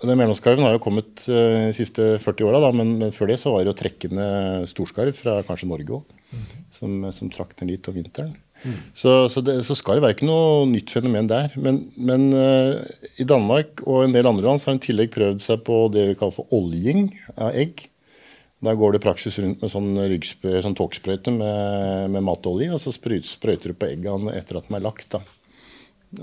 den 0.03 0.17
mellomskarven 0.19 0.63
har 0.65 0.73
jo 0.75 0.83
kommet 0.83 1.23
de 1.27 1.71
siste 1.71 2.17
40 2.19 2.43
åra, 2.49 2.73
men, 2.75 2.97
men 2.99 3.11
før 3.15 3.27
det 3.31 3.39
så 3.39 3.51
var 3.53 3.63
det 3.63 3.71
jo 3.71 3.79
trekkende 3.79 4.27
storskarv 4.67 5.15
fra 5.15 5.37
kanskje 5.47 5.69
Norge 5.71 5.87
òg, 6.01 6.03
som, 6.73 6.99
som 7.13 7.29
trakk 7.33 7.55
den 7.59 7.69
litt 7.73 7.87
om 7.91 7.95
vinteren. 7.97 8.33
Så, 8.95 9.27
så, 9.27 9.41
det, 9.43 9.57
så 9.67 9.75
skarv 9.75 10.05
er 10.07 10.13
ikke 10.15 10.27
noe 10.29 10.65
nytt 10.69 10.91
fenomen 10.93 11.27
der. 11.27 11.51
Men, 11.59 11.81
men 11.99 12.29
uh, 12.31 12.77
i 13.19 13.25
Danmark 13.27 13.81
og 13.83 14.05
en 14.05 14.13
del 14.15 14.29
andre 14.29 14.45
land 14.47 14.61
så 14.63 14.69
har 14.69 14.77
en 14.77 14.83
tillegg 14.85 15.09
prøvd 15.11 15.41
seg 15.43 15.65
på 15.67 15.81
det 15.91 16.05
vi 16.11 16.15
kaller 16.19 16.37
for 16.37 16.53
oljing 16.55 17.09
av 17.35 17.51
egg. 17.59 17.89
Da 18.63 18.71
går 18.79 18.95
det 18.95 19.01
praksis 19.03 19.35
rundt 19.43 19.59
med 19.65 19.73
sånn, 19.73 19.89
ryggspø- 19.99 20.61
sånn 20.63 20.77
tåkesprøyte 20.79 21.33
med, 21.35 22.13
med 22.13 22.23
matolje, 22.23 22.69
og 22.71 22.79
så 22.79 22.93
sprøyter, 22.95 23.27
sprøyter 23.27 23.73
du 23.73 23.79
på 23.81 23.89
eggene 23.91 24.31
etter 24.39 24.61
at 24.61 24.69
de 24.69 24.77
er 24.79 24.85
lagt. 24.85 25.09
da. 25.17 25.19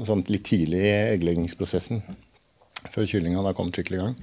Sånn 0.09 0.25
litt 0.33 0.47
tidlig 0.49 0.81
i 0.87 0.95
eggleggingsprosessen, 1.19 2.01
før 2.95 3.11
kyllinga 3.11 3.43
har 3.45 3.59
kommet 3.59 3.77
skikkelig 3.77 3.99
i 3.99 4.03
gang. 4.07 4.17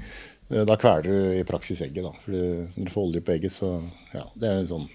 Eh, 0.50 0.64
Da 0.66 0.80
kveler 0.82 1.06
du 1.06 1.38
i 1.38 1.46
praksis 1.46 1.84
egget, 1.86 2.08
da. 2.08 2.16
For 2.24 2.34
når 2.34 2.88
du 2.88 2.94
får 2.96 3.06
olje 3.12 3.22
på 3.28 3.36
egget, 3.38 3.54
så 3.54 3.76
Ja, 4.16 4.26
det 4.34 4.50
er 4.56 4.66
sånn 4.74 4.90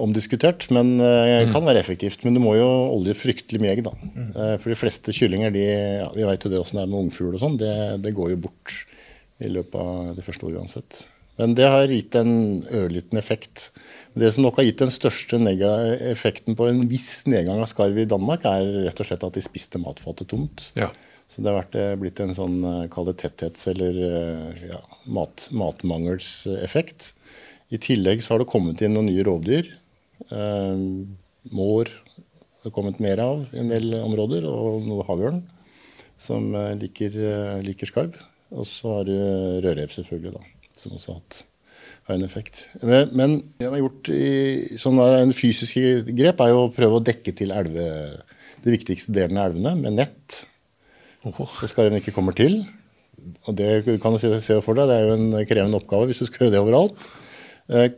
omdiskutert, 0.00 0.66
men 0.74 0.94
uh, 1.00 1.52
kan 1.52 1.64
være 1.66 1.80
effektivt. 1.82 2.24
Men 2.24 2.34
du 2.36 2.40
må 2.42 2.54
jo 2.58 2.66
olje 2.94 3.14
fryktelig 3.18 3.60
mye 3.62 3.72
egg, 3.76 3.82
da. 3.86 3.92
Uh, 4.34 4.54
For 4.62 4.70
de 4.72 4.78
fleste 4.78 5.14
kyllinger, 5.14 5.52
de, 5.54 5.64
ja, 6.02 6.10
vi 6.14 6.26
vet 6.28 6.44
jo 6.46 6.52
det 6.52 6.60
åssen 6.60 6.80
det 6.80 6.84
er 6.86 6.92
med 6.92 7.06
ungfugl 7.06 7.34
og 7.34 7.42
sånn, 7.42 7.58
det, 7.60 7.72
det 8.04 8.14
går 8.16 8.34
jo 8.34 8.42
bort 8.48 8.78
i 9.44 9.50
løpet 9.50 9.74
av 9.80 10.14
det 10.16 10.24
første 10.26 10.46
året 10.46 10.60
uansett. 10.62 11.04
Men 11.40 11.56
det 11.58 11.66
har 11.66 11.90
gitt 11.90 12.14
en 12.14 12.62
ørliten 12.78 13.18
effekt. 13.18 13.72
Det 14.14 14.28
som 14.34 14.44
nok 14.46 14.60
har 14.60 14.68
gitt 14.68 14.84
den 14.84 14.92
største 14.94 15.40
nega- 15.42 15.96
effekten 16.12 16.54
på 16.54 16.68
en 16.70 16.84
viss 16.86 17.24
nedgang 17.26 17.58
av 17.58 17.66
skarv 17.72 17.98
i 17.98 18.06
Danmark, 18.06 18.46
er 18.46 18.68
rett 18.84 19.02
og 19.02 19.08
slett 19.08 19.26
at 19.26 19.34
de 19.34 19.42
spiste 19.42 19.80
matfatet 19.82 20.30
tomt. 20.30 20.68
Ja. 20.78 20.92
Så 21.26 21.42
det 21.42 21.50
har 21.50 21.56
vært, 21.64 21.74
eh, 21.80 21.96
blitt 21.98 22.20
en 22.22 22.36
sånn 22.36 22.60
kall 22.94 23.08
det 23.10 23.16
tetthets- 23.24 23.66
eller 23.72 23.98
ja, 24.68 24.78
mat, 25.10 25.48
matmangelseffekt. 25.50 27.12
I 27.74 27.80
tillegg 27.82 28.22
så 28.22 28.34
har 28.34 28.42
det 28.42 28.50
kommet 28.50 28.82
inn 28.84 28.94
noen 28.94 29.10
nye 29.10 29.24
rovdyr. 29.26 29.70
Eh, 30.30 30.84
mår 31.54 31.90
har 31.90 32.68
det 32.68 32.74
kommet 32.74 33.00
mer 33.02 33.22
av 33.24 33.48
i 33.52 33.62
en 33.62 33.72
del 33.72 33.96
områder, 33.98 34.46
og 34.48 34.86
noe 34.86 35.06
havørn 35.08 35.42
som 36.20 36.52
eh, 36.54 36.74
liker, 36.78 37.16
eh, 37.18 37.64
liker 37.66 37.90
skarv. 37.90 38.20
Og 38.54 38.68
så 38.68 39.00
har 39.00 39.08
du 39.08 39.16
rødrev, 39.64 39.90
selvfølgelig, 39.90 40.36
da, 40.36 40.70
som 40.78 40.94
også 40.94 41.12
har 41.12 41.20
hatt 41.22 41.42
har 42.04 42.18
en 42.18 42.26
effekt. 42.26 42.66
Men, 42.84 43.08
men 43.16 43.36
det 43.56 43.66
man 43.66 43.78
har 43.78 43.82
gjort 43.86 44.10
i 44.12 44.78
sånn 44.80 45.00
en 45.00 45.34
fysiske 45.36 46.04
grep, 46.12 46.42
er 46.44 46.52
jo 46.52 46.66
å 46.66 46.72
prøve 46.72 47.00
å 47.00 47.04
dekke 47.04 47.32
til 47.36 47.54
elve, 47.56 47.86
de 48.64 48.72
viktigste 48.72 49.12
delene 49.16 49.40
av 49.40 49.52
elvene 49.52 49.72
med 49.80 49.96
nett. 50.02 50.42
Så 51.24 51.70
skarven 51.70 51.96
ikke 52.00 52.12
kommer 52.16 52.36
til. 52.36 52.60
Og 53.48 53.56
det 53.56 53.86
kan 54.02 54.16
du 54.16 54.20
se 54.20 54.58
for 54.64 54.76
deg, 54.76 54.90
det 54.90 54.98
er 54.98 55.06
jo 55.08 55.16
en 55.16 55.46
krevende 55.48 55.80
oppgave 55.80 56.10
hvis 56.10 56.20
du 56.20 56.28
skal 56.28 56.46
gjøre 56.46 56.56
det 56.56 56.64
overalt. 56.64 57.08
Eh, 57.72 57.90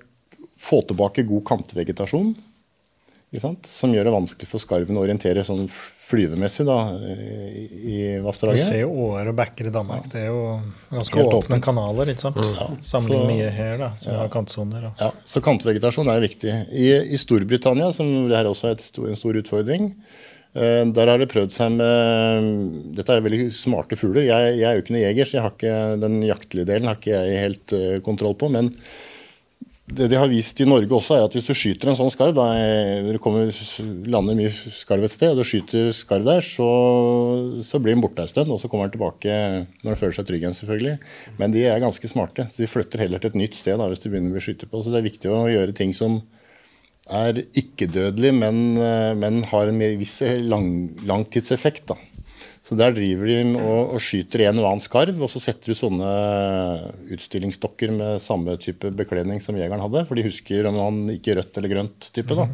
få 0.60 0.82
tilbake 0.86 1.26
god 1.26 1.44
kantvegetasjon, 1.48 2.34
ikke 3.32 3.42
sant? 3.42 3.66
som 3.68 3.92
gjør 3.92 4.08
det 4.08 4.14
vanskelig 4.14 4.48
for 4.48 4.62
skarven 4.62 4.96
å 4.96 5.02
orientere 5.04 5.42
sånn 5.44 5.66
flyvemessig 6.06 6.64
da, 6.68 6.76
i, 7.02 7.96
vassdraget. 8.22 8.62
Du 8.62 8.68
ser 8.68 8.82
jo 8.84 8.92
åer 9.08 9.32
og 9.32 9.34
bekker 9.40 9.68
i 9.68 9.72
Danmark. 9.74 10.06
Det 10.12 10.20
er 10.22 10.28
jo 10.30 10.42
ganske 10.92 11.18
Helt 11.18 11.34
åpne 11.34 11.56
åpent. 11.56 11.64
kanaler. 11.66 12.12
ikke 12.12 12.28
sant? 12.28 12.38
Sammenlignet 12.86 13.26
med 13.26 13.32
mye 13.32 13.50
her, 13.56 13.74
da, 13.80 13.88
som 13.98 14.14
har 14.20 14.30
kantsoner. 14.30 14.86
Og. 14.86 15.02
Ja, 15.02 15.10
så 15.26 15.42
kantvegetasjon 15.42 16.12
er 16.12 16.22
viktig. 16.22 16.54
I, 16.70 16.86
i 17.10 17.18
Storbritannia, 17.18 17.90
som 17.96 18.12
det 18.30 18.38
her 18.38 18.50
også 18.52 18.70
er 18.70 18.78
et 18.78 18.86
stor, 18.86 19.10
en 19.10 19.18
stor 19.18 19.40
utfordring, 19.42 19.90
eh, 20.54 20.84
der 20.94 21.10
har 21.10 21.18
det 21.18 21.28
prøvd 21.34 21.56
seg 21.56 21.74
med 21.74 22.94
Dette 23.00 23.18
er 23.18 23.26
veldig 23.26 23.50
smarte 23.58 23.98
fugler. 23.98 24.28
Jeg, 24.28 24.54
jeg 24.60 24.70
er 24.70 24.78
jo 24.78 24.86
ikke 24.86 24.94
noen 24.94 25.06
jeger, 25.08 25.26
så 25.26 25.40
jeg 25.40 25.46
har 25.48 25.58
ikke, 25.58 25.76
den 26.06 26.16
jaktlige 26.30 26.70
delen 26.70 26.86
har 26.92 27.02
ikke 27.02 27.18
jeg 27.18 27.44
helt 27.48 27.76
eh, 27.80 27.98
kontroll 28.06 28.38
på. 28.38 28.52
Men 28.54 28.70
Det 29.86 30.08
de 30.10 30.16
har 30.18 30.26
vist 30.26 30.58
i 30.60 30.66
Norge 30.66 30.90
også, 30.90 31.14
er 31.14 31.24
at 31.28 31.34
hvis 31.36 31.44
du 31.46 31.52
skyter 31.54 31.92
en 31.92 31.94
sånn 31.98 32.10
skarv 32.10 32.34
da, 32.34 32.46
er- 32.58 33.04
Det 33.06 34.10
lander 34.10 34.34
mye 34.34 34.50
skarv 34.50 35.04
et 35.06 35.12
sted, 35.12 35.30
og 35.30 35.38
du 35.38 35.44
skyter 35.46 35.92
skarv 35.94 36.24
der, 36.26 36.40
så, 36.42 36.66
så 37.62 37.78
blir 37.78 37.94
den 37.94 38.02
borte 38.02 38.18
en 38.24 38.26
stund. 38.32 38.50
Og 38.50 38.58
så 38.58 38.66
kommer 38.68 38.88
den 38.90 38.96
tilbake 38.98 39.30
når 39.84 39.92
den 39.92 40.00
føler 40.00 40.16
seg 40.18 40.26
trygg 40.26 40.42
igjen, 40.42 40.58
selvfølgelig. 40.58 40.96
Men 41.38 41.54
de 41.54 41.62
er 41.70 41.78
ganske 41.78 42.10
smarte, 42.10 42.48
så 42.50 42.64
de 42.64 42.66
flytter 42.72 43.04
heller 43.04 43.22
til 43.22 43.30
et 43.30 43.38
nytt 43.44 43.54
sted 43.54 43.78
da, 43.78 43.86
hvis 43.86 44.02
de 44.02 44.10
begynner 44.10 44.34
å 44.34 44.38
bli 44.40 44.42
skytet 44.48 44.72
på. 44.72 44.82
Så 44.82 44.90
det 44.90 44.98
er 45.04 45.06
viktig 45.06 45.30
å 45.30 45.46
gjøre 45.46 45.76
ting 45.78 45.94
som 45.94 46.18
er 47.06 47.38
ikke-dødelig, 47.54 48.34
men, 48.34 48.60
eh, 48.82 49.14
men 49.14 49.44
har 49.52 49.70
en 49.70 49.78
viss 50.02 50.18
lang, 50.42 50.96
langtidseffekt. 51.06 51.86
da. 51.94 51.94
Så 52.66 52.74
Der 52.74 52.90
driver 52.90 53.28
de 53.30 53.38
og, 53.60 53.94
og 53.94 54.00
skyter 54.02 54.42
en 54.48 54.58
og 54.58 54.66
annen 54.72 54.82
skarv, 54.82 55.20
og 55.22 55.30
så 55.30 55.38
setter 55.42 55.70
du 55.70 55.78
sånne 55.78 56.08
utstillingsstokker 57.14 57.92
med 57.94 58.22
samme 58.24 58.56
type 58.58 58.90
bekledning 58.98 59.38
som 59.42 59.54
jegeren 59.58 59.84
hadde, 59.84 60.02
for 60.08 60.18
de 60.18 60.26
husker 60.26 60.66
om 60.66 60.80
han 60.80 60.98
ikke 61.14 61.36
rødt 61.38 61.60
eller 61.60 61.74
grønt 61.76 62.08
type. 62.16 62.34
da. 62.34 62.48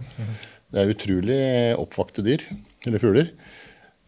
Det 0.72 0.82
er 0.82 0.92
utrolig 0.92 1.40
oppvakte 1.80 2.24
dyr, 2.26 2.44
eller 2.84 3.00
fugler. 3.00 3.32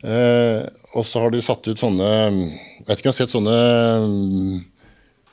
Eh, 0.05 0.61
og 0.93 1.09
så 1.09 1.25
har 1.25 1.33
de 1.33 1.40
satt 1.40 1.64
ut 1.64 1.81
sånne 1.81 2.05
Jeg 2.05 2.85
vet 2.85 2.99
ikke 3.01 3.07
om 3.07 3.09
jeg 3.09 3.14
har 3.14 3.17
sett 3.23 3.33
sånne 3.33 3.55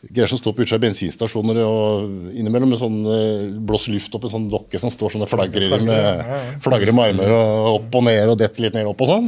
greier 0.09 0.29
som 0.31 0.39
står 0.39 0.55
på 0.57 0.63
utsida 0.63 0.79
av 0.79 0.83
bensinstasjoner 0.85 1.59
og 1.61 2.31
innimellom 2.33 2.71
med 2.73 2.79
sånn 2.81 2.95
eh, 3.05 3.43
blåser 3.69 3.93
luft 3.93 4.15
opp 4.17 4.25
i 4.25 4.31
sånn 4.33 4.47
dokke 4.49 4.79
som 4.81 4.89
står 4.93 5.13
sånne 5.13 5.27
flagrer 5.29 5.75
med, 5.85 6.31
flagrer 6.65 6.95
med 6.97 7.11
armer 7.11 7.33
og 7.35 7.67
opp 7.75 7.97
og 7.99 8.07
ned 8.07 8.31
og 8.33 8.39
detter 8.41 8.65
litt 8.65 8.77
ned 8.79 8.89
opp 8.89 9.03
og 9.05 9.11
sånn. 9.11 9.27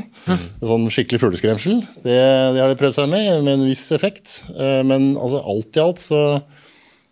Sånn 0.63 0.87
skikkelig 0.95 1.21
fugleskremsel. 1.21 1.83
Det, 2.01 2.17
det 2.55 2.63
har 2.63 2.71
de 2.73 2.79
prøvd 2.79 2.97
seg 2.97 3.11
med, 3.11 3.29
med 3.45 3.59
en 3.59 3.67
viss 3.69 3.85
effekt. 3.93 4.39
Eh, 4.55 4.81
Men 4.87 5.11
altså, 5.13 5.43
alt 5.53 5.77
i 5.77 5.83
alt 5.83 6.01
så, 6.01 6.23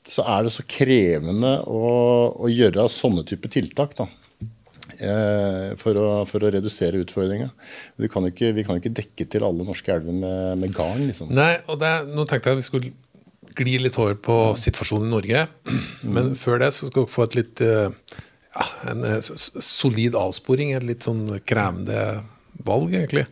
så 0.09 0.25
er 0.25 0.47
det 0.47 0.55
så 0.57 0.65
krevende 0.65 1.53
å, 1.69 1.93
å 2.41 2.49
gjøre 2.49 2.87
sånne 2.89 3.27
type 3.29 3.51
tiltak. 3.53 3.93
da 3.99 4.09
eh, 5.01 5.69
for 5.81 5.97
å, 6.01 6.07
for 6.29 6.43
å 6.45 6.51
redusere 6.53 6.99
utfordringa. 7.05 7.51
Vi 8.01 8.09
kan 8.09 8.25
jo 8.25 8.33
ikke 8.33 8.95
dekke 9.03 9.29
til 9.29 9.45
alle 9.47 9.65
norske 9.67 9.93
elver 9.93 10.17
med, 10.17 10.57
med 10.65 10.75
garn. 10.75 11.05
liksom. 11.07 11.31
Nei, 11.37 11.53
og 11.69 11.79
det, 11.81 11.93
nå 12.09 12.25
tenkte 12.25 12.51
jeg 12.51 12.57
at 12.57 12.63
vi 12.63 12.67
skulle 12.67 12.93
gli 13.59 13.77
litt 13.81 13.99
over 13.99 14.15
på 14.15 14.37
situasjonen 14.59 15.09
i 15.09 15.15
Norge. 15.15 15.45
Men 16.15 16.35
før 16.39 16.61
det 16.63 16.71
så 16.75 16.89
skal 16.89 17.03
dere 17.03 17.15
få 17.15 17.27
et 17.27 17.37
litt 17.39 17.63
eh, 17.65 18.19
ja, 18.55 18.67
en 18.91 19.05
eh, 19.07 19.19
solid 19.21 20.17
avsporing. 20.19 20.73
Et 20.77 20.87
litt 20.87 21.07
sånn 21.07 21.27
krevende 21.47 22.21
valg, 22.65 22.95
egentlig. 22.95 23.27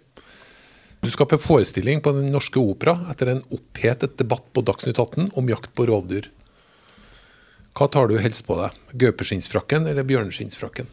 Du 1.00 1.08
skal 1.12 1.30
på 1.32 1.40
forestilling 1.40 2.02
på 2.04 2.12
Den 2.12 2.32
Norske 2.34 2.60
Opera 2.60 2.98
etter 3.12 3.32
en 3.32 3.46
opphetet 3.56 4.18
debatt 4.20 4.50
på 4.52 4.64
Dagsnytt 4.68 5.00
18 5.00 5.32
om 5.40 5.52
jakt 5.52 5.72
på 5.76 5.88
rovdyr. 5.88 6.28
Hva 7.78 7.88
tar 7.88 8.10
du 8.12 8.18
helst 8.20 8.44
på 8.48 8.58
deg? 8.60 8.76
Gaupeskinnsfrakken 9.00 9.88
eller 9.88 10.04
bjørneskinnsfrakken? 10.08 10.90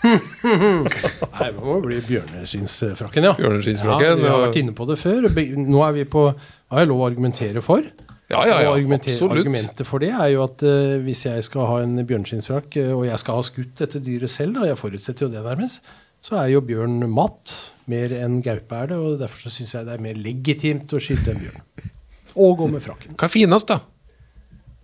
Nei, 0.08 1.48
det 1.52 1.60
må 1.60 1.74
bli 1.84 1.98
bjørneskinnsfrakken, 2.06 3.26
ja. 3.28 3.34
Bjørneskinnsfrakken, 3.36 4.08
ja. 4.08 4.16
Vi 4.22 4.30
har 4.30 4.44
vært 4.46 4.60
inne 4.62 4.72
på 4.76 4.86
det 4.88 4.96
før. 5.02 5.28
Nå 5.60 5.82
er 5.84 5.98
vi 5.98 6.06
på 6.08 6.30
Har 6.32 6.80
jeg 6.80 6.88
lov 6.88 7.02
å 7.02 7.10
argumentere 7.10 7.60
for? 7.64 7.84
Ja, 8.30 8.44
ja, 8.46 8.58
ja, 8.62 8.70
og 8.70 9.32
argumentet 9.34 9.86
for 9.88 10.02
det 10.02 10.12
er 10.14 10.28
jo 10.30 10.44
at 10.44 10.62
uh, 10.62 11.00
hvis 11.02 11.24
jeg 11.26 11.42
skal 11.42 11.66
ha 11.66 11.80
en 11.82 11.98
bjørnskinnsfrakk, 12.06 12.76
eh, 12.78 12.92
og 12.94 13.02
jeg 13.08 13.18
skal 13.18 13.40
ha 13.40 13.46
skutt 13.46 13.72
dette 13.82 14.02
dyret 14.06 14.30
selv, 14.30 14.54
da, 14.54 14.68
jeg 14.68 14.78
forutsetter 14.78 15.26
jo 15.26 15.30
det 15.32 15.42
nærmest, 15.42 15.82
så 16.22 16.36
er 16.38 16.52
jo 16.52 16.60
bjørn 16.62 17.08
mat 17.10 17.54
mer 17.90 18.14
enn 18.14 18.38
gaupe 18.44 18.76
er 18.76 18.92
det. 18.92 18.98
Og 19.00 19.16
derfor 19.18 19.42
så 19.48 19.50
syns 19.54 19.74
jeg 19.74 19.88
det 19.88 19.96
er 19.96 20.04
mer 20.04 20.20
legitimt 20.20 20.94
å 20.94 21.00
skyte 21.02 21.34
en 21.34 21.42
bjørn. 21.42 21.64
Og 22.44 22.54
gå 22.60 22.68
med 22.70 22.84
frakken. 22.84 23.16
Hva 23.18 23.26
er 23.26 23.34
finest, 23.34 23.72
da? 23.72 23.80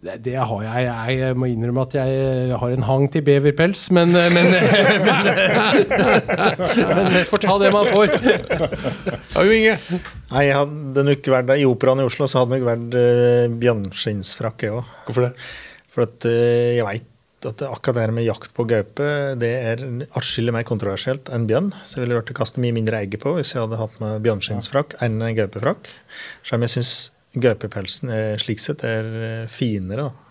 Det, 0.06 0.16
det 0.24 0.36
har 0.38 0.62
jeg. 0.62 1.16
Jeg 1.18 1.36
må 1.38 1.48
innrømme 1.50 1.82
at 1.86 1.96
jeg 1.98 2.58
har 2.60 2.74
en 2.76 2.86
hang 2.86 3.06
til 3.12 3.24
beverpels, 3.26 3.88
men 3.94 4.12
Men, 4.16 4.32
men, 4.34 4.50
men, 6.76 7.08
men 7.10 7.26
får 7.30 7.42
ta 7.42 7.56
det 7.62 7.72
man 7.74 7.88
får. 7.90 8.14
Ja, 9.34 9.42
jo, 9.42 9.50
Inge. 9.50 9.76
Nei, 10.30 10.44
jeg 10.46 10.56
hadde 10.60 11.04
nok 11.06 11.28
vært 11.34 11.52
I 11.56 11.66
operaen 11.68 12.02
i 12.02 12.06
Oslo 12.06 12.28
så 12.30 12.42
hadde 12.42 12.58
jeg 12.58 12.64
nok 12.64 12.70
vært 12.70 12.96
uh, 12.98 13.56
bjørnskinnsfrakk, 13.62 14.66
jeg 14.66 14.76
òg. 14.78 14.94
Hvorfor 15.08 15.28
det? 15.28 15.32
For 15.96 16.04
at 16.04 16.26
eh, 16.28 16.76
jeg 16.76 16.84
veit 16.84 17.12
at 17.46 17.62
akkurat 17.64 17.96
det 17.96 18.02
her 18.04 18.12
med 18.16 18.26
jakt 18.26 18.52
på 18.56 18.64
gaupe 18.68 19.06
det 19.40 19.50
er 19.70 19.82
atskillig 20.18 20.52
mer 20.52 20.66
kontroversielt 20.68 21.30
enn 21.32 21.46
bjørn. 21.48 21.70
Så 21.84 21.98
jeg 21.98 22.04
ville 22.04 22.18
vært 22.18 22.32
å 22.34 22.36
kaste 22.36 22.60
mye 22.60 22.74
mindre 22.76 23.00
egg 23.04 23.16
på 23.22 23.32
hvis 23.38 23.54
jeg 23.54 23.62
hadde 23.62 23.80
hatt 23.80 23.96
med 24.02 24.24
bjørnskinnsfrakk 24.26 24.98
enn 25.04 25.20
gaupefrakk. 25.38 25.88
Selv 26.42 26.60
om 26.60 26.66
jeg 26.66 26.74
syns 26.76 26.94
gaupepelsen 27.42 28.12
er, 28.12 28.38
slik 28.42 28.62
sett 28.62 28.84
er 28.86 29.10
eh, 29.26 29.42
finere, 29.52 30.08
da. 30.08 30.26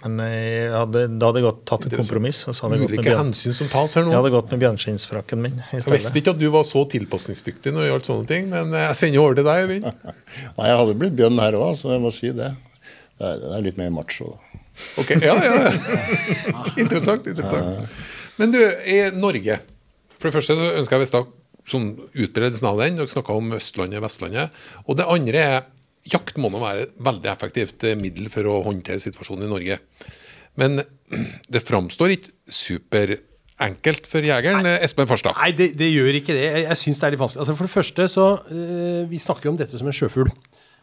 Men 0.00 0.16
jeg 0.24 0.68
hadde, 0.72 1.02
da 1.20 1.28
hadde 1.28 1.40
jeg 1.42 1.44
gått, 1.44 1.58
tatt 1.68 1.82
et 1.90 1.94
kompromiss. 1.98 2.38
Jeg 2.48 2.78
Ulike 2.80 3.16
hensyn 3.18 3.52
som 3.52 3.68
tas 3.68 3.98
her 3.98 4.06
nå. 4.06 4.14
jeg 4.14 4.16
hadde 4.16 4.30
gått 4.32 4.54
med 4.54 4.62
bjørnskinnsfrakken 4.62 5.42
min 5.44 5.58
i 5.58 5.74
Jeg 5.76 5.84
stedet. 5.84 5.98
visste 5.98 6.20
ikke 6.22 6.32
at 6.32 6.40
du 6.40 6.46
var 6.54 6.64
så 6.64 6.86
tilpasningsdyktig 6.94 7.72
når 7.74 7.84
det 7.84 7.90
gjaldt 7.90 8.08
sånne 8.08 8.28
ting, 8.30 8.46
men 8.48 8.72
jeg 8.78 8.96
sender 8.96 9.20
over 9.20 9.36
til 9.36 9.44
deg, 9.50 9.66
Øyvind. 9.66 9.90
Nei, 10.56 10.70
jeg 10.70 10.78
hadde 10.80 10.94
blitt 11.02 11.18
bjørn 11.18 11.42
her 11.44 11.58
òg, 11.60 11.74
så 11.76 11.92
jeg 11.92 12.04
må 12.06 12.12
si 12.16 12.32
det. 12.32 12.48
Det 13.20 13.28
er, 13.28 13.42
det 13.42 13.52
er 13.58 13.66
litt 13.66 13.82
mer 13.82 13.92
macho. 13.92 14.30
da. 14.32 14.62
Ok, 15.02 15.12
ja, 15.20 15.34
ja. 15.44 15.58
ja. 15.66 15.74
Interessant. 16.82 17.28
interessant. 17.28 18.00
Men 18.40 18.54
du, 18.54 18.60
i 18.88 19.02
Norge 19.12 19.58
For 20.16 20.30
det 20.30 20.36
første 20.38 20.56
så 20.56 20.70
ønsker 20.78 20.96
jeg 20.96 21.02
å 21.02 21.04
vite 21.04 21.22
sånn 21.68 21.90
utbredelsen 22.16 22.70
av 22.70 22.80
den. 22.80 22.96
Dere 22.96 23.10
snakka 23.10 23.36
om 23.36 23.52
Østlandet, 23.58 24.00
Vestlandet. 24.00 24.56
Og 24.86 24.96
det 24.96 25.04
andre 25.12 25.44
er 25.44 25.60
Jakt 26.08 26.38
må 26.40 26.48
nå 26.52 26.60
være 26.62 26.86
et 26.86 26.94
veldig 27.04 27.28
effektivt 27.32 27.84
eh, 27.84 27.98
middel 27.98 28.30
for 28.32 28.46
å 28.48 28.60
håndtere 28.64 29.02
situasjonen 29.02 29.44
i 29.48 29.50
Norge. 29.50 29.80
Men 30.60 30.80
det 31.52 31.62
framstår 31.64 32.14
ikke 32.16 32.54
superenkelt 32.60 34.08
for 34.08 34.24
jegeren. 34.24 34.64
nei, 34.64 34.78
Espen 34.86 35.08
Farstad. 35.10 35.36
Nei, 35.40 35.52
det, 35.56 35.72
det 35.80 35.90
gjør 35.90 36.20
ikke 36.22 36.36
det. 36.36 36.46
Jeg, 36.46 36.64
jeg 36.70 36.80
syns 36.84 37.02
det 37.02 37.08
er 37.08 37.16
litt 37.16 37.22
vanskelig. 37.24 37.44
Altså, 37.44 37.58
for 37.58 37.68
det 37.68 37.74
første 37.74 38.08
så 38.12 38.30
eh, 38.48 39.02
Vi 39.10 39.20
snakker 39.20 39.50
jo 39.50 39.54
om 39.54 39.60
dette 39.60 39.80
som 39.80 39.90
en 39.90 39.96
sjøfugl. 39.96 40.32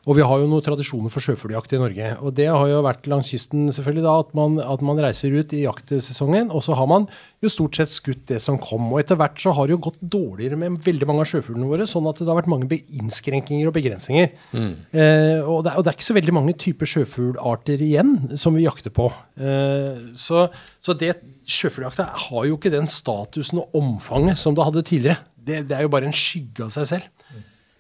Og 0.08 0.16
vi 0.16 0.24
har 0.24 0.40
jo 0.40 0.48
noen 0.48 0.64
tradisjoner 0.64 1.12
for 1.12 1.24
sjøfugljakt 1.24 1.74
i 1.76 1.80
Norge. 1.82 2.12
Og 2.24 2.32
det 2.38 2.46
har 2.48 2.70
jo 2.72 2.80
vært 2.86 3.10
langs 3.12 3.28
kysten 3.34 3.68
selvfølgelig 3.76 4.06
da, 4.06 4.14
at 4.24 4.30
man, 4.40 4.56
at 4.64 4.84
man 4.88 5.02
reiser 5.04 5.36
ut 5.36 5.52
i 5.52 5.66
jaktsesongen, 5.66 6.48
og 6.56 6.64
så 6.64 6.78
har 6.80 6.88
man 6.88 7.10
jo 7.44 7.52
stort 7.52 7.76
sett 7.76 7.92
skutt 7.92 8.24
det 8.32 8.40
som 8.44 8.56
kom. 8.62 8.88
Og 8.94 9.02
etter 9.02 9.20
hvert 9.20 9.36
så 9.44 9.52
har 9.58 9.68
det 9.68 9.76
jo 9.76 9.82
gått 9.90 10.00
dårligere 10.00 10.60
med 10.62 10.80
veldig 10.86 11.10
mange 11.10 11.26
av 11.26 11.32
sjøfuglene 11.34 11.68
våre, 11.68 11.90
sånn 11.92 12.08
at 12.08 12.22
det 12.22 12.30
har 12.32 12.40
vært 12.40 12.52
mange 12.56 12.80
innskrenkninger 13.02 13.68
og 13.68 13.76
begrensninger. 13.76 14.32
Eh, 14.56 15.44
og, 15.44 15.66
det 15.68 15.76
og 15.76 15.84
det 15.84 15.92
er 15.92 16.00
ikke 16.00 16.08
så 16.08 16.18
veldig 16.22 16.38
mange 16.40 16.56
typer 16.64 16.94
sjøfuglarter 16.94 17.84
igjen 17.84 18.16
som 18.40 18.56
vi 18.56 18.64
jakter 18.64 18.96
på. 18.96 19.10
Eh, 19.36 20.16
så, 20.16 20.48
så 20.80 20.96
det 20.96 21.18
sjøfugljakta 21.52 22.08
har 22.30 22.48
jo 22.48 22.56
ikke 22.56 22.72
den 22.72 22.88
statusen 22.92 23.60
og 23.60 23.76
omfanget 23.76 24.40
som 24.40 24.56
det 24.56 24.72
hadde 24.72 24.88
tidligere. 24.88 25.20
Det, 25.36 25.66
det 25.68 25.76
er 25.76 25.84
jo 25.84 25.92
bare 25.92 26.08
en 26.08 26.16
skygge 26.16 26.64
av 26.64 26.72
seg 26.76 26.94
selv. 26.96 27.17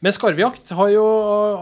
Men 0.05 0.13
skarvjakt 0.13 0.69
har 0.77 0.91
jo, 0.93 1.05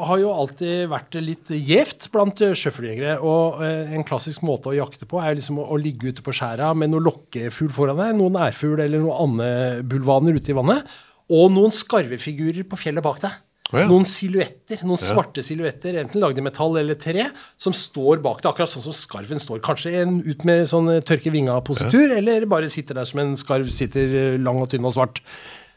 har 0.09 0.19
jo 0.19 0.33
alltid 0.35 0.89
vært 0.91 1.15
litt 1.23 1.51
gjevt 1.55 2.09
blant 2.11 2.41
sjøfugljegere. 2.59 3.15
Og 3.23 3.61
eh, 3.63 3.95
en 3.95 4.03
klassisk 4.07 4.43
måte 4.43 4.73
å 4.73 4.75
jakte 4.75 5.07
på 5.07 5.21
er 5.23 5.37
liksom 5.37 5.61
å, 5.63 5.69
å 5.71 5.79
ligge 5.79 6.11
ute 6.11 6.25
på 6.25 6.35
skjæra 6.35 6.73
med 6.75 6.91
noe 6.91 7.05
lokkefugl 7.05 7.71
foran 7.75 8.01
deg, 8.01 8.17
noen 8.19 8.35
ærfugl 8.43 8.83
eller 8.83 9.05
noen 9.05 9.39
andebulvaner 9.39 10.35
ute 10.35 10.51
i 10.51 10.57
vannet, 10.57 10.95
og 11.31 11.49
noen 11.55 11.73
skarvefigurer 11.73 12.67
på 12.67 12.83
fjellet 12.83 13.05
bak 13.05 13.23
deg. 13.23 13.41
Oh, 13.71 13.79
ja. 13.81 13.87
Noen 13.89 14.03
silhuetter, 14.05 14.83
noen 14.85 14.99
svarte 15.01 15.41
silhuetter, 15.41 15.95
enten 15.97 16.21
lagd 16.21 16.37
i 16.37 16.43
metall 16.45 16.75
eller 16.77 16.99
tre, 17.01 17.23
som 17.57 17.73
står 17.73 18.19
bak 18.21 18.43
deg, 18.43 18.51
akkurat 18.51 18.69
sånn 18.69 18.83
som 18.91 18.93
skarven 18.93 19.41
står. 19.41 19.63
Kanskje 19.65 19.95
en 20.03 20.19
ut 20.27 20.43
med 20.45 20.67
sånn 20.69 20.91
tørke 21.07 21.33
vinga-positur, 21.33 22.13
eller 22.19 22.45
bare 22.51 22.69
sitter 22.69 22.99
der 22.99 23.09
som 23.09 23.23
en 23.23 23.33
skarv 23.39 23.71
sitter 23.73 24.19
eh, 24.19 24.37
lang 24.43 24.59
og 24.61 24.69
tynn 24.75 24.85
og 24.85 24.93
svart. 24.99 25.23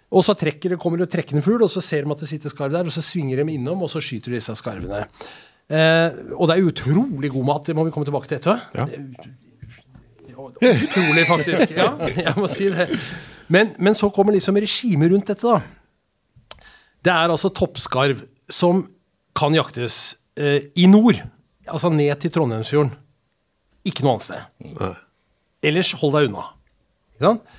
Og 0.08 0.24
så 0.24 0.32
trekker 0.38 0.72
det, 0.72 0.78
kommer 0.80 1.00
det 1.02 1.10
trekkende 1.12 1.42
fugl, 1.44 1.62
og 1.66 1.70
så 1.72 1.82
ser 1.84 2.06
de 2.06 2.14
at 2.14 2.22
det 2.22 2.30
sitter 2.30 2.52
skarv 2.52 2.72
der, 2.72 2.88
og 2.88 2.94
så 2.94 3.02
svinger 3.04 3.42
de 3.42 3.54
innom, 3.58 3.82
og 3.84 3.90
så 3.92 4.00
skyter 4.00 4.32
de 4.32 4.38
disse 4.40 4.54
skarvene. 4.56 5.02
Eh, 5.68 6.16
og 6.32 6.48
det 6.48 6.56
er 6.56 6.68
utrolig 6.70 7.30
god 7.34 7.48
mat, 7.50 7.68
det 7.68 7.76
må 7.76 7.84
vi 7.84 7.92
komme 7.92 8.08
tilbake 8.08 8.30
til 8.30 8.38
etterpå. 8.38 8.56
Ja. 8.78 8.86
Utrolig, 10.38 11.26
faktisk. 11.28 11.74
Ja, 11.76 11.90
jeg 12.24 12.34
må 12.38 12.48
si 12.48 12.70
det. 12.72 12.88
Men, 13.52 13.74
men 13.76 13.96
så 13.98 14.08
kommer 14.14 14.32
liksom 14.36 14.56
regimet 14.60 15.12
rundt 15.12 15.28
dette, 15.28 15.44
da. 15.58 16.64
Det 17.04 17.12
er 17.12 17.28
altså 17.30 17.50
toppskarv 17.54 18.24
som 18.52 18.86
kan 19.38 19.54
jaktes 19.54 20.16
eh, 20.40 20.70
i 20.78 20.88
nord, 20.90 21.20
altså 21.68 21.92
ned 21.92 22.16
til 22.22 22.32
Trondheimsfjorden. 22.34 22.94
Ikke 23.88 24.04
noe 24.04 24.16
annet 24.16 24.26
sted. 24.26 24.98
Ellers 25.68 25.92
hold 26.00 26.16
deg 26.16 26.30
unna. 26.30 26.48
Ikke 27.14 27.28
sant? 27.28 27.57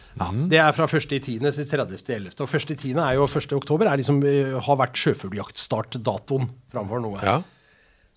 Det 0.50 0.58
er 0.60 0.74
fra 0.76 0.88
1.10. 0.89 1.19
til 1.19 1.39
30.11. 1.39 2.41
Og 2.41 2.50
1.10. 2.50 2.98
er 2.98 3.13
jo 3.15 3.28
1. 3.28 3.54
oktober 3.56 3.88
er 3.88 4.02
liksom, 4.02 4.19
eh, 4.26 4.58
har 4.65 4.80
vært 4.80 4.98
sjøfugljaktstartdatoen 5.00 6.50
framfor 6.74 7.04
noe. 7.04 7.22
Ja. 7.24 7.38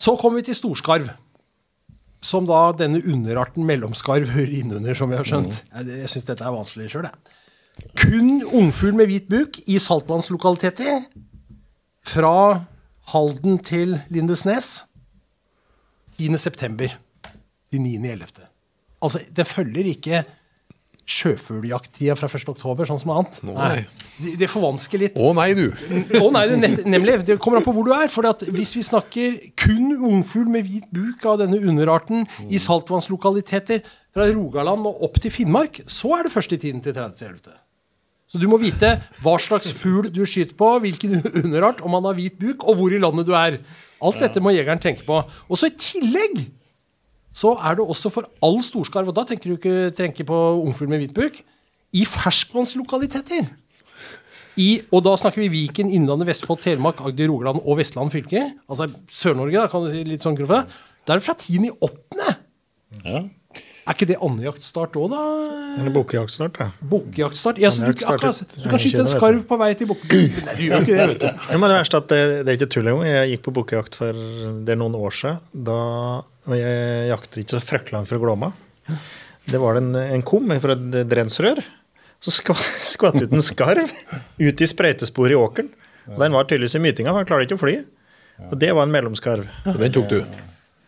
Så 0.01 0.17
kommer 0.19 0.41
vi 0.41 0.49
til 0.49 0.59
storskarv. 0.59 1.13
Som 2.23 2.47
da 2.47 2.71
denne 2.79 3.03
underarten 3.03 3.67
mellomskarv 3.67 4.31
hører 4.31 4.53
innunder, 4.63 4.95
som 4.95 5.11
vi 5.11 5.19
har 5.19 5.27
skjønt. 5.27 5.65
Jeg, 5.75 6.03
jeg 6.05 6.11
syns 6.11 6.29
dette 6.29 6.47
er 6.47 6.55
vanskelig 6.55 6.91
sjøl, 6.93 7.09
jeg. 7.11 7.39
Kun 7.99 8.43
ungfugl 8.53 8.95
med 8.95 9.09
hvit 9.11 9.29
buk 9.31 9.59
i 9.67 9.79
saltvannslokaliteter. 9.83 11.07
Fra 12.07 12.65
Halden 13.13 13.59
til 13.59 13.97
Lindesnes. 14.13 14.85
10.9. 16.19 16.91
til 17.73 17.83
9.11. 17.83 18.47
Altså, 19.03 19.23
det 19.35 19.47
følger 19.47 19.91
ikke 19.91 20.23
sjøfugljakttida 21.09 22.15
fra 22.19 22.29
1. 22.31 22.45
oktober, 22.53 22.87
sånn 22.87 23.01
som 23.03 23.13
annet. 23.17 23.39
Nei. 23.47 23.83
Det, 24.17 24.35
det 24.41 24.49
forvansker 24.51 25.03
litt. 25.03 25.19
Å 25.19 25.33
nei, 25.37 25.49
du. 25.59 25.67
Å 26.21 26.29
nei, 26.35 26.45
det, 26.51 26.71
nemlig. 26.87 27.19
Det 27.27 27.39
kommer 27.43 27.61
an 27.61 27.67
på 27.67 27.75
hvor 27.75 27.89
du 27.89 27.93
er. 27.97 28.07
For 28.13 28.29
at 28.29 28.45
hvis 28.47 28.75
vi 28.77 28.85
snakker 28.87 29.41
kun 29.59 29.97
ungfugl 29.97 30.51
med 30.53 30.69
hvit 30.69 30.87
buk 30.95 31.27
av 31.29 31.41
denne 31.43 31.59
underarten 31.59 32.25
i 32.49 32.61
saltvannslokaliteter 32.63 33.83
fra 34.13 34.29
Rogaland 34.31 34.87
og 34.89 35.05
opp 35.09 35.19
til 35.23 35.35
Finnmark, 35.35 35.83
så 35.91 36.15
er 36.19 36.29
det 36.29 36.35
første 36.35 36.61
tiden 36.61 36.85
til 36.85 36.95
30.11. 36.97 37.51
Så 38.33 38.41
du 38.41 38.47
må 38.49 38.57
vite 38.63 38.95
hva 39.21 39.35
slags 39.43 39.75
fugl 39.77 40.07
du 40.09 40.23
skyter 40.25 40.57
på, 40.57 40.71
hvilken 40.87 41.19
underart, 41.43 41.83
om 41.85 41.99
han 41.99 42.07
har 42.09 42.17
hvit 42.17 42.39
buk, 42.41 42.65
og 42.65 42.79
hvor 42.79 42.95
i 42.95 43.01
landet 43.03 43.29
du 43.29 43.35
er. 43.37 43.59
Alt 44.03 44.23
dette 44.23 44.41
må 44.41 44.55
jegeren 44.55 44.81
tenke 44.81 45.05
på. 45.05 45.19
Og 45.51 45.59
så 45.61 45.69
i 45.69 45.77
tillegg 45.77 46.47
så 47.33 47.55
er 47.57 47.79
det 47.79 47.89
også 47.89 48.13
for 48.13 48.29
all 48.45 48.61
storskarv, 48.65 49.09
og 49.09 49.17
da 49.17 49.25
tenker 49.29 49.51
du 49.51 49.57
ikke 49.57 49.91
trenke 49.97 50.27
på 50.29 50.39
ungfugl 50.61 50.91
med 50.93 51.03
hvit 51.03 51.17
buk, 51.17 51.43
i 51.93 52.05
ferskvannslokaliteter. 52.09 53.51
I, 54.61 54.69
og 54.93 55.05
da 55.07 55.15
snakker 55.17 55.41
vi 55.41 55.51
Viken, 55.53 55.89
Innlandet, 55.93 56.29
Vestfold, 56.29 56.61
Telemark, 56.61 57.01
Agder, 57.01 57.31
Rogaland 57.33 57.63
og 57.65 57.79
Vestland 57.79 58.13
fylke. 58.13 58.43
Altså 58.69 58.91
Sør-Norge, 59.09 59.57
da, 59.57 59.69
kan 59.73 59.85
du 59.85 59.93
si 59.93 60.03
litt 60.05 60.25
sånn 60.25 60.37
grovt. 60.37 60.73
Da 61.09 61.15
er 61.15 61.23
det 61.23 61.25
fra 61.25 61.37
10. 61.39 61.71
i 61.71 61.73
åttende. 61.73 62.35
Ja. 63.03 63.23
Er 63.83 63.97
ikke 63.97 64.07
det 64.07 64.19
andejaktstart 64.23 64.95
òg, 65.01 65.09
da? 65.11 65.23
Eller 65.81 65.95
bukkejaktstart, 65.97 66.61
ja. 66.63 66.69
Bukkejaktstart? 66.93 67.59
Ja, 67.59 67.73
så 67.75 67.83
du, 67.83 67.91
akkurat, 67.91 68.37
så 68.37 68.47
du 68.47 68.69
kan 68.69 68.77
21., 68.79 68.85
skyte 68.85 69.01
en 69.03 69.11
skarv 69.11 69.41
på 69.49 69.59
vei 69.59 69.71
til 69.79 69.89
bukken. 69.91 70.29
Nei, 70.47 70.55
du 70.55 70.63
gjør 70.69 70.85
ikke 70.85 70.93
det, 70.93 71.07
vet 71.15 71.25
du. 71.25 71.27
Ja, 71.49 71.57
men 71.59 71.73
det 71.73 71.79
verste 71.81 71.99
er 71.99 72.05
at 72.05 72.13
det, 72.13 72.21
det 72.29 72.53
er 72.53 72.61
ikke 72.61 72.69
tull 72.77 72.93
engang. 72.93 73.09
Jeg 73.09 73.33
gikk 73.33 73.43
på 73.49 73.55
bukkejakt 73.59 73.99
for 73.99 74.21
det 74.69 74.77
er 74.77 74.79
noen 74.79 74.95
år 75.01 75.17
siden. 75.19 75.43
Da, 75.67 75.81
og 76.49 76.57
jeg 76.59 77.09
jakter 77.13 77.43
ikke 77.43 77.55
så 77.55 77.63
fryktelig 77.63 77.97
langt 77.97 78.11
fra 78.11 78.19
Glåma. 78.23 78.53
Det 79.47 79.61
var 79.63 79.79
en, 79.79 79.93
en 79.95 80.25
kum 80.27 80.51
fra 80.63 80.77
et 80.77 81.01
drensrør. 81.11 81.63
Så 82.23 82.35
skvatt 82.95 83.19
ut 83.19 83.33
en 83.35 83.43
skarv 83.43 83.91
ut 84.39 84.63
i 84.63 84.71
sprøytesporet 84.71 85.35
i 85.35 85.39
åkeren. 85.39 85.73
Og 86.13 86.19
Den 86.19 86.35
var 86.35 86.49
tydeligvis 86.51 86.79
i 86.79 86.83
mytinga, 86.83 87.13
for 87.13 87.23
han 87.23 87.29
klarte 87.29 87.47
ikke 87.47 87.59
å 87.59 87.63
fly. 87.63 87.77
Og 88.51 88.57
det 88.59 88.73
var 88.75 88.89
en 88.89 88.95
mellomskarv. 88.95 89.47
Den 89.67 89.95
tok 89.95 90.09
du. 90.11 90.19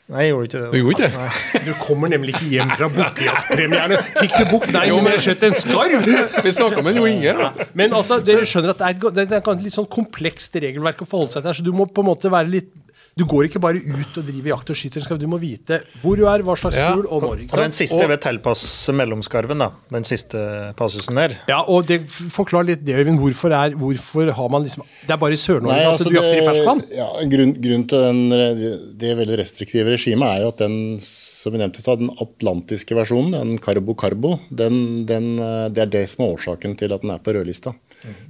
Nei, 0.05 0.27
jeg 0.27 0.35
gjorde 0.35 0.49
ikke 0.51 0.61
det. 0.61 0.67
Du 0.69 0.77
gjorde 0.77 0.95
ikke 0.95 1.07
det? 1.07 1.21
Nei. 1.23 1.61
Du 1.65 1.71
kommer 1.81 2.11
nemlig 2.13 2.35
ikke 2.35 2.49
hjem 2.53 2.73
fra 2.77 2.89
bukkejaktpremierne. 2.93 4.01
Fikk 4.19 4.35
du 4.37 4.51
bukk? 4.51 4.67
Nei, 4.75 4.83
men 4.93 5.15
jeg 5.15 5.23
skjøt 5.25 5.47
en 5.49 5.55
skarv! 5.63 6.09
Vi 6.45 6.53
snakka 6.53 6.83
med 6.85 6.99
Jo 6.99 7.07
Inge. 7.09 7.33
da. 7.39 7.69
Men 7.79 7.97
altså, 7.97 8.19
dere 8.21 8.45
skjønner 8.49 8.75
at 8.75 8.83
det 8.83 8.91
er, 8.91 8.99
et, 8.99 9.17
det 9.17 9.39
er 9.39 9.41
et 9.55 9.65
litt 9.65 9.77
sånn 9.79 9.89
komplekst 9.89 10.59
regelverk 10.61 11.01
å 11.07 11.09
forholde 11.09 11.39
seg 11.39 11.47
til. 11.47 11.57
Så 11.57 11.65
du 11.65 11.73
må 11.73 11.87
på 11.89 12.05
en 12.05 12.11
måte 12.11 12.33
være 12.35 12.53
litt 12.53 12.69
Du 13.15 13.23
går 13.31 13.47
ikke 13.47 13.61
bare 13.63 13.79
ut 13.79 14.17
og 14.19 14.27
driver 14.27 14.51
jakt 14.51 14.71
og 14.75 14.79
skyter. 14.79 15.05
Du 15.21 15.27
må 15.31 15.39
vite 15.39 15.81
hvor 16.03 16.19
du 16.19 16.25
er, 16.27 16.43
hva 16.43 16.57
slags 16.59 16.77
Ja. 16.77 16.91
fugl, 16.93 17.07
og 17.07 17.23
når. 17.23 17.45
Og 17.47 17.59
den 17.61 17.75
siste 17.75 18.01
og, 18.01 18.09
ved 18.11 18.21
tilpasse 18.25 18.93
mellomskarven, 18.93 19.59
da. 19.63 19.71
Den 19.93 20.05
siste 20.05 20.75
passusen 20.75 21.15
der. 21.15 21.37
Ja, 21.49 21.61
og 21.63 21.87
det, 21.87 22.03
Forklar 22.11 22.67
litt 22.67 22.83
det, 22.85 22.97
Øyvind. 22.99 23.21
Hvorfor, 23.23 23.55
er, 23.55 23.77
hvorfor 23.79 24.33
har 24.35 24.49
man 24.51 24.65
liksom 24.67 24.83
Det 25.07 25.15
er 25.15 25.21
bare 25.21 25.33
i 25.33 25.41
Sør-Norge 25.41 25.87
altså, 25.87 26.09
at 26.09 26.11
du 26.11 26.19
jakter 26.19 26.41
i 26.41 26.49
ferskvann? 26.49 26.83
Ja, 26.91 27.07
grunn, 27.37 27.55
grunnen 27.63 27.87
til 27.89 28.03
den, 28.09 28.99
det 28.99 29.15
veldig 29.17 29.39
restriktive 29.39 29.95
regimet 29.95 30.29
er 30.29 30.43
jo 30.43 30.51
at 30.51 30.59
den 30.65 30.99
som 31.45 31.53
vi 31.53 31.61
nevnte 31.61 31.83
den 31.85 32.09
atlantiske 32.25 32.97
versjonen, 32.97 33.35
den 33.37 33.59
Carbo-Carbo, 33.61 34.39
den, 34.49 35.05
den, 35.05 35.35
eh, 35.39 35.67
det 35.69 35.83
er 35.83 35.91
det 35.93 36.05
som 36.09 36.25
er 36.25 36.39
årsaken 36.39 36.73
til 36.81 36.95
at 36.97 37.05
den 37.05 37.13
er 37.13 37.21
på 37.21 37.35
rødlista. 37.37 37.75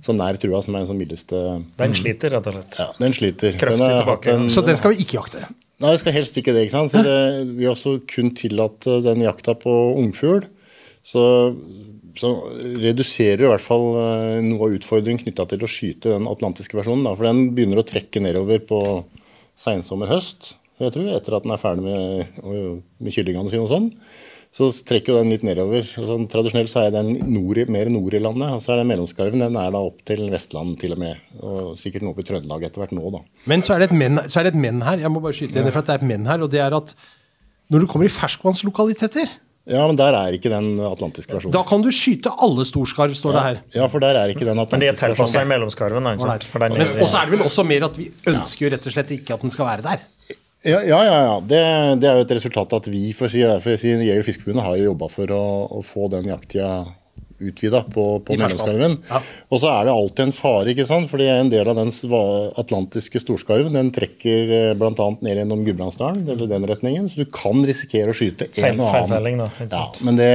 Så 0.05 0.15
nær 0.15 0.37
trua 0.41 0.61
som 0.63 0.75
er 0.77 0.85
den 0.85 0.89
sånn 0.91 1.01
mildeste 1.01 1.41
Den 1.81 1.95
sliter, 1.99 2.31
rett 2.37 2.47
og 2.51 2.55
slett. 2.59 2.79
Ja, 2.79 2.89
den 3.01 3.13
sliter. 3.17 3.57
Kraftig 3.59 3.79
Den 3.83 4.01
tilbake. 4.01 4.35
en- 4.35 4.49
Så 4.51 4.65
den 4.67 4.77
skal 4.81 4.95
vi 4.95 5.03
ikke 5.05 5.19
jakte. 5.21 5.47
Nei, 5.81 5.91
vi 5.91 5.99
skal 5.99 6.13
helst 6.15 6.37
ikke 6.39 6.53
det. 6.55 6.63
ikke 6.69 6.77
sant? 6.77 6.93
Så 6.95 7.03
det, 7.03 7.57
vi 7.59 7.65
har 7.67 7.75
også 7.75 7.97
kun 8.07 8.31
tillatt 8.39 8.87
eh, 8.87 9.01
den 9.03 9.25
jakta 9.27 9.55
på 9.59 9.73
ungfugl. 9.99 10.45
Så, 11.05 11.25
så 12.17 12.31
reduserer 12.81 13.43
i 13.45 13.51
hvert 13.51 13.61
fall 13.65 13.89
eh, 13.99 14.39
noe 14.47 14.69
av 14.69 14.77
utfordringen 14.79 15.19
knytta 15.25 15.49
til 15.51 15.65
å 15.67 15.69
skyte 15.69 16.15
den 16.15 16.29
atlantiske 16.31 16.79
versjonen. 16.79 17.05
Da, 17.05 17.15
for 17.19 17.27
den 17.27 17.51
begynner 17.57 17.83
å 17.83 17.87
trekke 17.89 18.23
nedover 18.23 18.63
på 18.65 18.81
seinsommer-høst, 19.59 20.55
jeg 20.83 20.91
tror, 20.95 21.11
etter 21.15 21.37
at 21.37 21.45
den 21.45 21.53
er 21.55 21.61
ferdig 21.63 21.85
med, 21.87 22.81
med 22.99 23.15
kyllingene 23.15 23.51
sine 23.53 23.63
og 23.67 23.71
sånn. 23.71 23.91
Så 24.55 24.69
trekker 24.87 25.11
jo 25.11 25.17
den 25.19 25.33
litt 25.35 25.43
nedover. 25.43 25.83
Sånn, 25.83 26.29
tradisjonelt 26.31 26.71
så 26.71 26.85
er 26.87 26.93
den 26.95 27.09
nord, 27.35 27.59
i- 27.59 27.65
mer 27.67 27.89
nord 27.91 28.15
i 28.15 28.21
landet. 28.23 28.53
Og 28.55 28.61
så 28.63 28.73
er 28.75 28.77
den 28.85 28.87
mellomskarven 28.93 29.41
den 29.43 29.57
er 29.59 29.71
da 29.75 29.79
opp 29.83 30.05
til 30.07 30.31
Vestland 30.31 30.79
til 30.79 30.93
og 30.95 30.99
med. 31.03 31.17
Og 31.43 31.75
sikkert 31.77 32.03
noe 32.07 32.15
på 32.15 32.21
i 32.23 32.29
Trøndelag 32.29 32.63
etter 32.69 32.79
hvert 32.85 32.93
nå, 32.95 33.11
da. 33.11 33.19
Men 33.51 33.63
så 33.67 33.75
er, 33.75 33.79
det 33.83 33.91
et 33.91 33.99
men, 33.99 34.17
så 34.31 34.39
er 34.41 34.45
det 34.47 34.55
et 34.55 34.61
men 34.63 34.81
her. 34.87 34.99
Jeg 35.03 35.11
må 35.11 35.21
bare 35.21 35.35
skyte 35.35 35.59
inn 35.59 35.73
for 35.73 35.79
at 35.83 35.87
det 35.87 35.95
er 35.97 36.05
et 36.05 36.07
men 36.07 36.25
her, 36.31 36.39
og 36.47 36.51
det 36.55 36.61
er 36.63 36.73
at 36.79 36.95
når 37.73 37.81
du 37.81 37.87
kommer 37.91 38.07
i 38.07 38.15
ferskvannslokaliteter, 38.15 39.29
Ja, 39.67 39.87
men 39.89 39.97
der 39.97 40.13
er 40.13 40.29
ikke 40.37 40.51
den 40.53 40.77
atlantiske 40.79 41.33
versjonen. 41.33 41.53
da 41.57 41.63
kan 41.65 41.81
du 41.81 41.89
skyte 41.89 42.29
alle 42.39 42.67
storskarv, 42.69 43.15
står 43.17 43.33
det 43.33 43.43
her. 43.43 43.59
Ja, 43.81 43.87
for 43.89 43.99
der 43.99 44.15
er 44.15 44.29
ikke 44.29 44.45
den 44.45 44.59
atlantiske 44.61 44.69
versjonen. 44.69 44.77
Men 44.77 44.81
de 44.81 44.87
er 44.87 44.93
atlantiske 44.93 45.17
tilpassa 45.17 45.41
i 45.41 45.49
mellomskarven. 45.49 46.05
Og 46.05 46.21
er- 46.21 47.23
er 47.23 47.31
det 47.31 47.39
vel 47.39 47.47
også 47.49 47.65
mer 47.67 47.85
at 47.89 47.97
vi 47.97 48.11
ønsker 48.27 48.61
jo 48.61 48.71
rett 48.77 48.87
og 48.87 48.93
slett 48.93 49.09
ikke 49.17 49.33
at 49.33 49.41
den 49.41 49.51
skal 49.51 49.65
være 49.65 49.83
der. 49.83 50.01
Ja, 50.65 50.81
ja, 50.81 51.01
ja. 51.05 51.41
Det, 51.45 51.61
det 52.01 52.09
er 52.09 52.19
jo 52.19 52.25
et 52.25 52.35
resultat 52.39 52.73
av 52.73 52.81
at 52.81 52.87
vi 52.89 53.11
for 53.17 53.29
å 53.29 53.33
si, 53.33 53.43
for 53.61 53.77
å 53.77 53.81
si, 53.81 53.91
Jeger- 53.93 54.23
og 54.23 54.29
Fiskerforbundet 54.29 54.65
har 54.65 54.79
jo 54.81 54.87
jobba 54.91 55.09
for 55.13 55.35
å, 55.37 55.43
å 55.77 55.83
få 55.85 56.09
den 56.15 56.31
jakttida 56.31 56.71
utvida 57.39 57.83
på, 57.83 58.05
på 58.27 58.37
mellomskarven. 58.39 58.97
Ja. 59.09 59.21
Og 59.51 59.61
så 59.63 59.71
er 59.73 59.89
det 59.89 59.95
alltid 59.95 60.25
en 60.27 60.35
fare, 60.37 60.73
ikke 60.73 60.87
sant? 60.89 61.11
fordi 61.11 61.29
en 61.33 61.51
del 61.53 61.69
av 61.71 61.79
den 61.79 61.93
atlantiske 62.61 63.23
storskarven 63.23 63.75
den 63.77 63.91
trekker 63.95 64.75
bl.a. 64.79 65.09
ned 65.25 65.41
gjennom 65.41 65.65
Gudbrandsdalen, 65.67 66.25
eller 66.35 66.51
den 66.51 66.69
retningen. 66.71 67.09
Så 67.11 67.25
du 67.25 67.33
kan 67.35 67.65
risikere 67.67 68.15
å 68.15 68.17
skyte 68.17 68.49
en 68.63 68.83
og 68.83 68.93
annen. 69.01 69.45
Ja, 69.71 69.87
men 70.07 70.21
det, 70.21 70.31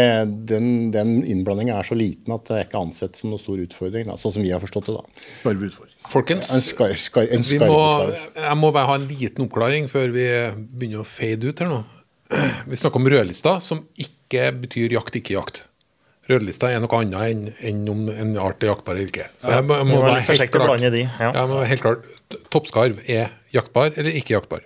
den, 0.49 0.71
den 0.95 1.19
innblandinga 1.23 1.79
er 1.79 1.87
så 1.87 1.97
liten 1.97 2.35
at 2.35 2.49
det 2.49 2.57
er 2.57 2.67
ikke 2.67 2.83
ansett 2.83 3.19
som 3.19 3.33
noen 3.33 3.41
stor 3.41 3.61
utfordring. 3.63 4.09
Da, 4.09 4.17
sånn 4.19 4.35
som 4.37 4.45
vi 4.45 4.51
har 4.53 4.63
forstått 4.63 4.91
det. 4.91 4.99
da. 4.99 5.87
Folkens, 6.09 6.49
En, 6.55 6.63
skar, 6.63 6.93
skar, 6.97 7.27
en 7.29 7.43
vi 7.45 7.59
må, 7.61 7.79
jeg 8.39 8.57
må 8.57 8.71
bare 8.75 8.87
ha 8.89 8.99
en 8.99 9.07
liten 9.09 9.45
oppklaring 9.45 9.89
før 9.91 10.13
vi 10.15 10.27
begynner 10.57 11.03
å 11.03 11.07
fade 11.07 11.51
ut 11.51 11.63
her 11.63 11.69
nå. 11.71 11.81
Vi 12.69 12.77
snakker 12.77 13.01
om 13.01 13.09
rødlista, 13.09 13.55
som 13.57 13.79
ikke 13.97 14.51
betyr 14.61 14.93
jakt, 14.93 15.15
ikke 15.17 15.33
jakt. 15.33 15.63
Rødlista 16.29 16.69
er 16.69 16.79
noe 16.83 16.99
annet 16.99 17.21
enn, 17.31 17.45
enn 17.65 17.83
om 17.89 18.03
en 18.13 18.35
art 18.37 18.61
er 18.63 18.69
jaktbar 18.73 18.95
eller 18.99 19.09
ikke. 19.09 19.27
Så 19.41 19.49
jeg 19.55 19.65
må, 19.65 19.77
vi 19.81 19.91
må 19.95 20.01
være 20.05 20.25
helt 20.27 20.51
klart, 20.53 20.67
blande 20.69 20.91
de, 20.93 21.05
ja. 21.09 21.29
jeg 21.33 21.47
må 21.49 21.61
være 21.61 21.69
helt 21.73 21.81
klart. 21.85 22.09
Toppskarv 22.53 22.99
er 23.09 23.31
jaktbar 23.55 23.95
eller 23.97 24.19
ikke 24.21 24.35
jaktbar. 24.37 24.65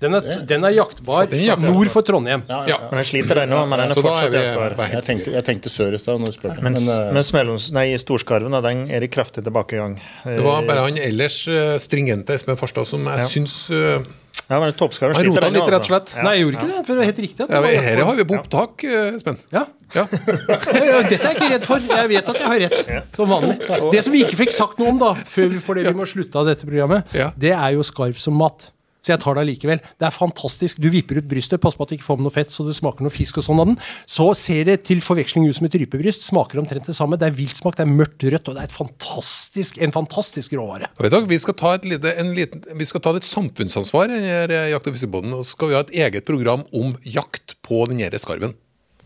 Den 0.00 0.14
er, 0.16 0.22
den 0.48 0.62
er 0.64 0.72
jaktbar 0.72 1.26
Den 1.28 1.36
er 1.42 1.48
jaktbar. 1.50 1.74
nord 1.76 1.88
for 1.92 2.00
Trondheim. 2.08 2.42
Ja, 2.48 2.78
Men 2.88 3.02
den 3.02 3.04
sliter 3.04 3.42
ennå, 3.42 3.58
men 3.68 3.82
den 3.82 3.90
er 3.92 3.98
er 3.98 4.00
fortsatt 4.00 4.32
jaktbar. 4.32 4.76
Jeg 4.94 5.04
tenkte, 5.04 5.34
jeg 5.34 5.44
tenkte 5.44 5.72
sør 5.72 5.92
i 5.92 6.00
stad 6.00 6.22
når 6.22 6.32
du 6.32 6.36
spurte. 6.38 6.62
Mens, 6.64 6.86
men, 6.88 7.02
eh, 7.08 7.10
mens 7.18 7.32
melloms, 7.36 7.66
nei, 7.76 7.84
storskarven 8.00 8.56
den 8.64 8.86
er 8.96 9.04
i 9.04 9.10
kraftig 9.12 9.44
tilbakegang. 9.44 9.98
Det 10.24 10.40
var 10.46 10.64
bare 10.64 10.86
han 10.86 10.96
ellers 11.04 11.42
eh, 11.52 11.74
stringente 11.84 12.32
Espen 12.32 12.56
Farstad 12.56 12.88
som 12.88 13.04
jeg 13.12 13.20
Ja. 13.20 13.28
syns 13.28 13.58
eh, 13.76 14.00
Ja, 14.50 14.58
men 14.58 14.72
toppskarven 14.74 15.14
Han 15.14 15.22
sliter 15.22 15.44
rota 15.44 15.48
litt, 15.54 15.60
rett 15.62 15.68
og 15.70 15.76
altså. 15.78 15.90
slett. 15.92 16.12
Ja. 16.16 16.22
Nei, 16.26 16.32
jeg 16.34 16.42
gjorde 16.44 16.56
ikke 16.58 16.70
det. 16.70 16.78
for 16.80 16.90
det 16.90 16.98
var 17.00 17.08
helt 17.10 17.20
riktig. 17.24 17.44
At 17.44 17.50
det 17.52 17.54
ja, 17.54 17.60
var 17.62 17.84
Her 17.86 18.02
har 18.08 18.16
vi 18.18 18.24
på 18.26 18.38
opptak, 18.40 18.84
eh, 18.88 19.14
Espen. 19.14 19.38
Ja. 19.56 19.62
Ja. 19.94 20.04
Dette 20.10 21.16
er 21.18 21.24
jeg 21.24 21.36
ikke 21.36 21.48
redd 21.54 21.64
for. 21.66 21.86
Jeg 21.90 22.10
vet 22.12 22.28
at 22.32 22.40
jeg 22.42 22.46
har 22.50 22.60
rett. 22.64 22.90
Som 23.16 23.30
vanlig. 23.30 23.56
Det 23.94 24.02
som 24.06 24.14
vi 24.14 24.20
ikke 24.26 24.38
fikk 24.42 24.52
sagt 24.54 24.82
noe 24.82 24.92
om, 24.92 24.98
da, 25.00 25.12
før 25.26 25.48
vi, 25.54 25.62
fordi 25.70 25.86
vi 25.88 25.94
må 25.98 26.06
slutte 26.06 26.38
av 26.42 26.46
dette 26.50 26.66
programmet, 26.68 27.10
Ja. 27.16 27.30
det 27.38 27.54
er 27.56 27.74
jo 27.78 27.86
skarv 27.86 28.18
som 28.18 28.34
mat. 28.38 28.68
Så 29.00 29.14
jeg 29.14 29.22
tar 29.22 29.36
det 29.36 29.44
allikevel. 29.44 29.80
Det 30.00 30.06
er 30.08 30.14
fantastisk. 30.14 30.80
Du 30.82 30.88
vipper 30.92 31.20
ut 31.20 31.28
brystet, 31.30 31.60
pass 31.62 31.76
på 31.76 31.86
at 31.86 31.92
det 31.92 32.00
ikke 32.00 32.08
får 32.08 32.20
med 32.20 32.28
noe 32.28 32.34
fett, 32.34 32.52
så 32.52 32.66
det 32.66 32.76
smaker 32.76 33.06
noe 33.06 33.14
fisk 33.14 33.40
og 33.40 33.46
sånn 33.46 33.62
av 33.62 33.70
den. 33.70 33.78
Så 34.08 34.28
ser 34.38 34.68
det 34.68 34.78
til 34.88 35.02
forveksling 35.04 35.48
ut 35.48 35.56
som 35.56 35.68
et 35.68 35.78
rypebryst. 35.80 36.26
Smaker 36.28 36.60
omtrent 36.62 36.88
det 36.90 36.96
samme. 36.98 37.18
Det 37.20 37.30
er 37.30 37.36
viltsmak, 37.38 37.78
det 37.78 37.86
er 37.86 37.92
mørkt 37.92 38.28
rødt, 38.28 38.50
og 38.50 38.56
det 38.56 38.64
er 38.64 38.70
et 38.70 38.76
fantastisk, 38.76 39.80
en 39.80 39.94
fantastisk 39.96 40.56
råvare. 40.58 40.90
Og 41.00 41.30
vi 41.30 41.40
skal 41.42 41.58
ta 41.58 41.74
et 41.78 41.88
lite, 41.88 42.14
en 42.20 42.34
liten, 42.36 42.64
vi 42.76 42.88
skal 42.88 43.04
ta 43.04 43.14
litt 43.16 43.28
samfunnsansvar 43.28 44.10
i 44.10 44.18
denne 44.20 44.64
Jakt- 44.70 44.88
og 44.90 44.96
fiskebonden, 44.96 45.34
og 45.36 45.46
så 45.46 45.56
skal 45.56 45.70
vi 45.70 45.78
ha 45.78 45.84
et 45.86 45.94
eget 46.04 46.26
program 46.28 46.66
om 46.76 46.96
jakt 47.06 47.56
på 47.66 47.84
denne 47.90 48.20
skarven. 48.20 48.54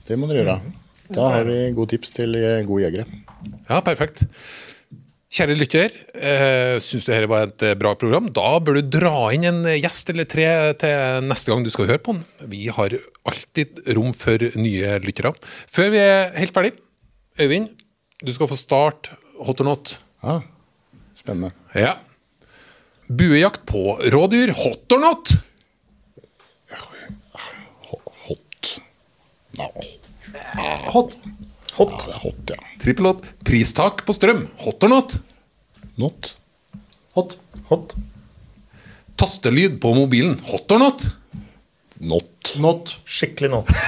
Det 0.04 0.18
må 0.20 0.28
dere 0.28 0.42
gjøre. 0.42 0.58
Da 1.14 1.30
har 1.36 1.44
vi 1.48 1.56
gode 1.76 1.94
tips 1.94 2.12
til 2.16 2.36
eh, 2.38 2.62
gode 2.66 2.86
jegere. 2.86 3.04
Ja, 3.68 3.80
perfekt. 3.84 4.24
Kjære 5.34 5.54
lytter, 5.58 5.94
eh, 6.14 6.76
syns 6.78 7.08
du 7.08 7.10
dette 7.10 7.26
var 7.26 7.48
et 7.48 7.62
eh, 7.66 7.74
bra 7.74 7.96
program? 7.98 8.28
Da 8.30 8.52
bør 8.62 8.76
du 8.78 8.90
dra 9.00 9.32
inn 9.34 9.48
en 9.48 9.64
gjest 9.66 10.12
eller 10.12 10.28
tre 10.30 10.46
til 10.78 11.26
neste 11.26 11.50
gang 11.50 11.64
du 11.66 11.72
skal 11.74 11.88
høre 11.88 12.02
på 12.06 12.14
den. 12.14 12.22
Vi 12.52 12.68
har 12.70 12.94
alltid 13.26 13.80
rom 13.96 14.12
for 14.14 14.38
nye 14.54 14.92
lyttere. 15.02 15.32
Før 15.66 15.90
vi 15.90 15.98
er 16.04 16.30
helt 16.38 16.54
ferdig, 16.54 16.76
Øyvind, 17.34 17.66
du 18.22 18.30
skal 18.30 18.46
få 18.46 18.54
starte 18.54 19.16
hot 19.42 19.58
or 19.58 19.66
not. 19.66 19.96
Ja, 20.22 20.36
spennende. 21.18 21.50
Ja. 21.74 21.96
Buejakt 23.10 23.66
på 23.66 23.98
rådyr, 24.14 24.54
hot 24.54 24.94
or 24.94 25.02
not? 25.02 25.34
Hot. 28.28 28.70
No. 29.58 29.66
Hot. 30.94 31.18
Hot. 31.78 31.92
Ja, 31.94 32.04
det 32.06 32.14
er 32.14 32.22
hot, 32.24 32.52
ja. 32.54 32.58
Trippel 32.82 33.08
hot. 33.10 33.22
Pristak 33.46 34.04
på 34.06 34.14
strøm, 34.16 34.46
hot 34.64 34.84
or 34.86 34.92
not? 34.92 35.16
Not. 36.00 36.32
Hot. 37.18 37.36
Hot. 37.70 37.94
Tastelyd 39.20 39.76
på 39.82 39.92
mobilen, 39.94 40.38
hot 40.50 40.72
or 40.74 40.80
not? 40.82 41.04
Not. 42.04 42.54
Not. 42.60 42.90
Skikkelig 43.06 43.50
not. 43.52 43.70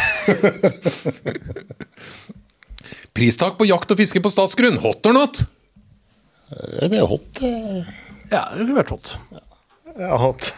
Pristak 3.16 3.56
på 3.58 3.66
jakt 3.68 3.90
og 3.92 3.98
fiske 4.00 4.20
på 4.22 4.30
statsgrunn. 4.32 4.78
Hot 4.82 5.06
or 5.08 5.14
not? 5.16 5.40
Eh, 6.52 6.86
Det 6.88 6.98
er 7.00 7.08
hot. 7.10 7.40
Ja, 8.30 8.42
det 8.54 8.62
kunne 8.66 8.76
vært 8.78 8.92
hot. 8.94 9.14
Ja, 9.96 10.16
hot. 10.20 10.50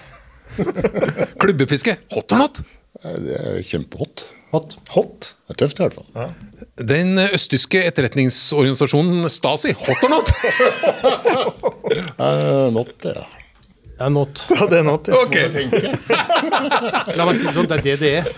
Klubbefiske. 1.40 1.96
Hot 2.14 2.34
or 2.34 2.42
not? 2.44 2.60
Det 3.02 3.36
er 3.38 3.58
kjempehot. 3.62 4.24
Hot. 4.50 4.78
Hot? 4.94 5.32
Det 5.46 5.54
er 5.54 5.58
tøft 5.60 5.78
i 5.80 5.84
hvert 5.84 5.96
fall. 5.98 6.30
Den 6.88 7.18
østtyske 7.20 7.82
etterretningsorganisasjonen 7.86 9.28
Stasi. 9.32 9.74
Hot 9.84 10.06
or 10.06 10.12
not? 10.12 10.32
uh, 12.18 12.68
Not, 12.74 12.94
ja. 13.04 13.26
Det 13.98 14.06
er 14.06 14.12
not. 14.14 14.42
Ja, 14.54 14.66
det 14.70 14.78
er 14.78 14.84
not, 14.86 15.08
ja. 15.10 15.14
Ok, 15.18 15.34
La 17.18 17.24
meg 17.26 17.34
si 17.40 17.48
det 17.48 17.54
sånn, 17.56 17.66
det 17.66 17.80
er 17.80 17.82
det 17.82 17.96
det 17.98 18.12
er. 18.20 18.28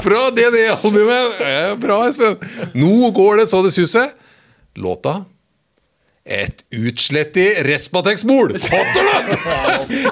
fra 0.00 0.22
DDE-albumet. 0.32 1.42
Eh, 1.44 1.74
Bra, 1.82 1.98
Espen. 2.08 2.38
Nå 2.72 3.10
går 3.12 3.42
det 3.42 3.46
så 3.52 3.60
det 3.66 3.74
suser. 3.76 4.08
Låta 4.80 5.18
et 6.26 6.64
utslettig 6.70 7.48
Respatex-bol! 7.66 8.54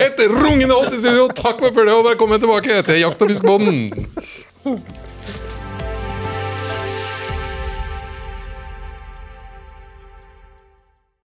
Et 0.01 0.23
rungende 0.27 0.75
hot 0.75 0.95
i 0.95 0.99
studio. 0.99 1.29
Takk 1.35 1.63
for 1.63 1.75
følget, 1.75 1.95
og 1.95 2.05
velkommen 2.09 2.43
tilbake 2.43 2.83
til 2.87 3.01
Jakt- 3.05 3.23
og 3.23 3.31
fiskebåten. 3.31 3.93